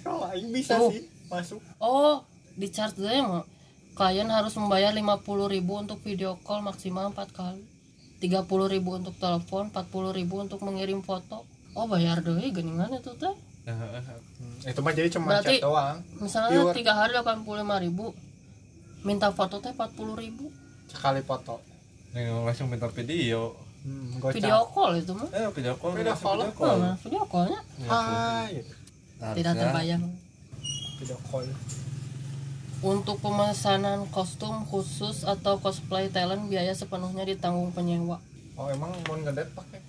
[0.04, 0.92] Kalau aing bisa Tuh.
[0.92, 1.62] sih masuk.
[1.80, 2.28] Oh
[2.60, 3.46] di chart saya mah
[4.02, 5.22] klien harus membayar 50.000
[5.62, 7.62] untuk video call maksimal 4 kali.
[8.18, 8.42] 30.000
[8.82, 11.46] untuk telepon 40.000 untuk mengirim foto.
[11.74, 13.30] Oh bayar deh geningan itu teh.
[14.66, 15.98] Itu mah jadi cuma Berarti- chat doang.
[16.18, 16.74] misalnya Viewer.
[16.74, 20.50] tiga hari 85.000 minta foto teh 40.000
[20.90, 21.62] sekali foto.
[22.12, 23.54] Nih, langsung minta video.
[23.82, 24.34] Hmm, gocap.
[24.34, 25.30] video call itu mah.
[25.32, 26.38] Eh video call Video call.
[26.42, 26.78] video call.
[26.80, 27.60] Nah, video callnya.
[27.84, 28.50] Hai.
[28.56, 28.74] Gitu.
[29.38, 30.04] tidak terbayang.
[30.98, 31.46] Video call
[32.82, 38.18] untuk pemesanan kostum khusus atau cosplay talent biaya sepenuhnya ditanggung penyewa.
[38.54, 39.80] Oh emang mau ngedet pakai?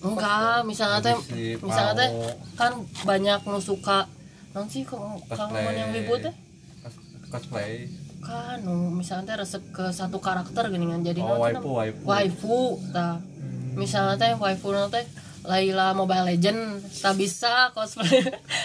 [0.00, 2.10] Enggak misalnya teh Si misalnya teh
[2.54, 2.72] kan
[3.02, 4.04] banyak nu suka
[4.52, 5.74] non sih kalau kalau Cosplay.
[5.74, 6.34] yang ribut teh?
[6.82, 7.00] Cos-
[7.30, 7.88] cosplay.
[8.20, 12.02] Kan nu misalnya teh resep ke satu karakter gini kan jadi oh waifu waifu.
[12.04, 13.74] waifu tah Hmm.
[13.74, 15.04] misalnya teh waifu teh
[15.42, 16.60] Laila Mobile Legend
[16.94, 18.22] tak bisa cosplay.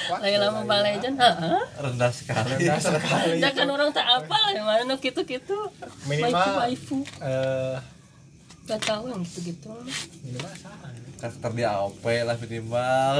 [0.08, 0.22] What?
[0.22, 1.60] Laila Mobile Legend heeh.
[1.76, 2.54] Rendah sekali.
[2.56, 3.42] Rendah sekali.
[3.42, 5.58] jangan orang tak apa yang mana gitu gitu
[6.06, 6.98] Minimal- waifu waifu.
[7.20, 7.78] eh
[8.68, 9.72] gak tahu yang gitu gitu
[10.22, 13.16] minimal salah karakter di AOP lah minimal.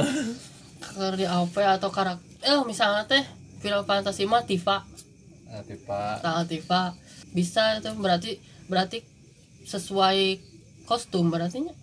[0.78, 3.24] Karakter di AOP atau karakter eh misalnya teh
[3.58, 4.86] Final Fantasy mah Tifa.
[5.48, 6.94] Nah, tipe Tanggal Tifa.
[7.28, 9.02] Bisa itu berarti berarti
[9.64, 10.38] sesuai
[10.84, 11.74] kostum berarti nya.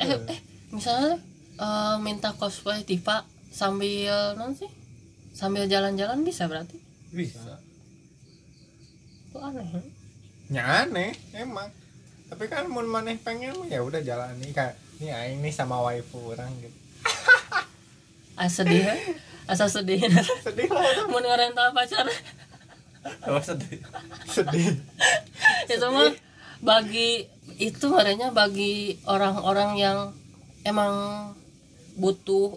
[0.00, 0.40] eh eh
[0.72, 1.20] misalnya
[1.60, 4.68] eh, minta cosplay Tifa sambil non sih?
[5.32, 6.76] Sambil jalan-jalan bisa berarti?
[7.12, 7.40] Bisa.
[9.28, 9.82] Itu aneh ya.
[10.52, 11.68] ya aneh emang.
[12.32, 16.48] Tapi kan mun maneh pengen ya udah jalani kayak ini aing nih sama waifu orang
[16.60, 16.78] gitu.
[18.36, 18.96] Asa sedih ya.
[19.48, 20.00] asa sedih.
[20.40, 22.08] Sedih lah mau ngerental pacar.
[23.02, 23.80] Apa sedih.
[24.28, 24.80] Sedih.
[25.68, 26.12] Itu mah
[26.64, 29.98] bagi itu merenya bagi orang-orang yang
[30.62, 30.92] emang
[31.98, 32.56] butuh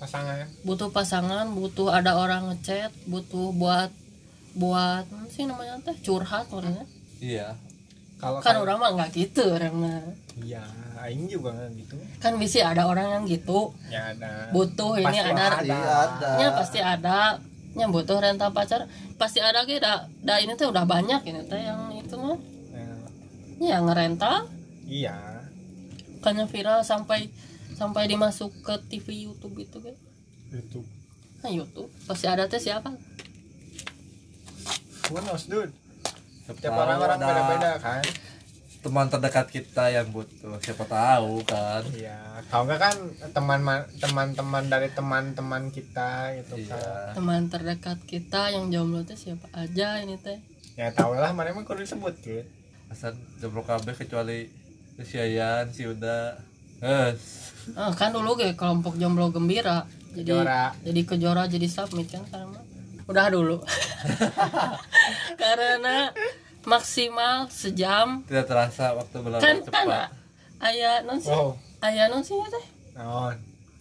[0.00, 3.92] pasangan butuh pasangan butuh ada orang ngechat butuh buat
[4.56, 5.94] buat sih namanya teh?
[6.02, 6.88] Curhat orangnya
[7.20, 7.54] iya.
[8.20, 10.04] Kalau kan orang mah nggak gitu orang mah.
[10.44, 10.60] Iya
[11.00, 11.96] aing juga nggak gitu.
[12.20, 13.72] Kan bisa ada orang yang gitu.
[13.88, 14.52] Ya ada.
[14.52, 15.46] Butuh ini Pasti ada.
[15.64, 16.30] Iya, ada.
[16.36, 17.18] nya pasti ada.
[17.72, 18.84] Nya butuh rental pacar.
[19.16, 22.36] Pasti ada gitu dah dah ini tuh udah banyak ini teh yang itu mah.
[22.76, 22.92] Ya,
[23.72, 24.52] ya ngerental.
[24.84, 25.29] Iya
[26.20, 27.32] kan yang viral sampai
[27.74, 29.96] sampai dimasuk ke TV YouTube itu kan
[30.52, 30.86] YouTube.
[31.40, 31.88] Nah YouTube?
[32.04, 32.92] Pasti ada teh siapa?
[35.08, 35.72] Who knows dude.
[36.44, 38.02] Siapa tiap tahu orang orang ada beda beda kan?
[38.80, 41.84] Teman terdekat kita yang butuh siapa tahu kan?
[41.92, 42.44] Iya.
[42.52, 42.96] Kalau nggak kan
[43.32, 43.60] teman
[43.96, 46.76] teman teman dari teman-teman kita gitu kan.
[46.76, 50.36] Iya teman terdekat kita yang jomblo teh siapa aja ini teh?
[50.76, 52.44] Ya tau lah mana emang kudu disebut gitu
[52.90, 54.50] asal jomblo kabeh kecuali
[55.04, 56.36] si Yayan si Uda
[56.80, 57.12] eh
[57.76, 59.84] ah, kan dulu kayak kelompok jomblo gembira.
[60.10, 60.74] Jadi Kejora.
[60.82, 62.64] jadi kejora jadi submit kan sekarang mah
[63.06, 63.56] udah dulu.
[65.40, 66.10] Karena
[66.66, 68.26] maksimal sejam.
[68.26, 69.84] Tidak terasa waktu berlalu kan cepat.
[69.86, 70.10] kan
[70.66, 71.30] ayah non sih?
[71.30, 71.54] Wow.
[71.82, 72.64] Ayah non sih ya teh
[72.98, 73.36] naon?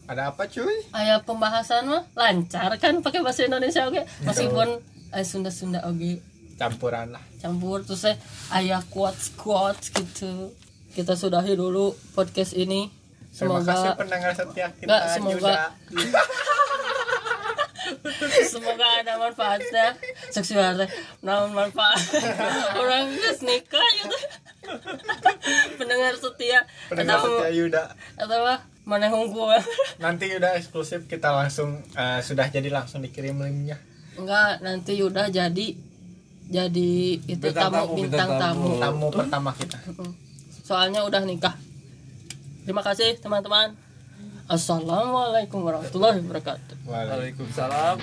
[0.10, 0.90] Ada apa cuy?
[0.94, 4.02] Ayah pembahasan mah lancar kan pakai bahasa Indonesia oke?
[4.26, 4.82] Meskipun
[5.14, 6.22] ayah Sunda Sunda oke.
[6.58, 7.24] Campuran lah.
[7.40, 8.20] Campur terus saya
[8.52, 10.52] ayah quotes quotes gitu
[10.92, 12.90] kita sudahi dulu podcast ini.
[13.30, 15.66] Terima kasih semoga pendengar setia kita Nggak, semoga- Yuda.
[18.50, 19.88] semoga ada manfaatnya.
[20.30, 20.90] Seksual teh
[21.22, 22.00] namun manfaat.
[22.82, 24.18] Orang geus nikah gitu.
[25.80, 26.60] Pendengar setia.
[26.90, 27.84] Pendengar atau setia Yuda.
[28.18, 28.56] atau apa?
[28.84, 29.46] Mana hungku
[30.02, 33.78] nanti Yuda eksklusif kita langsung eh, sudah jadi langsung dikirim linknya.
[34.18, 35.68] Enggak nanti udah jadi
[36.50, 38.66] jadi itu Bintang tamu tamu, bintang bintang tamu.
[38.66, 38.82] tamu.
[38.82, 39.78] tamu pertama kita.
[40.70, 41.58] Soalnya udah nikah.
[42.62, 43.74] Terima kasih teman-teman.
[44.46, 46.86] Assalamualaikum warahmatullahi wabarakatuh.
[46.86, 47.98] Waalaikumsalam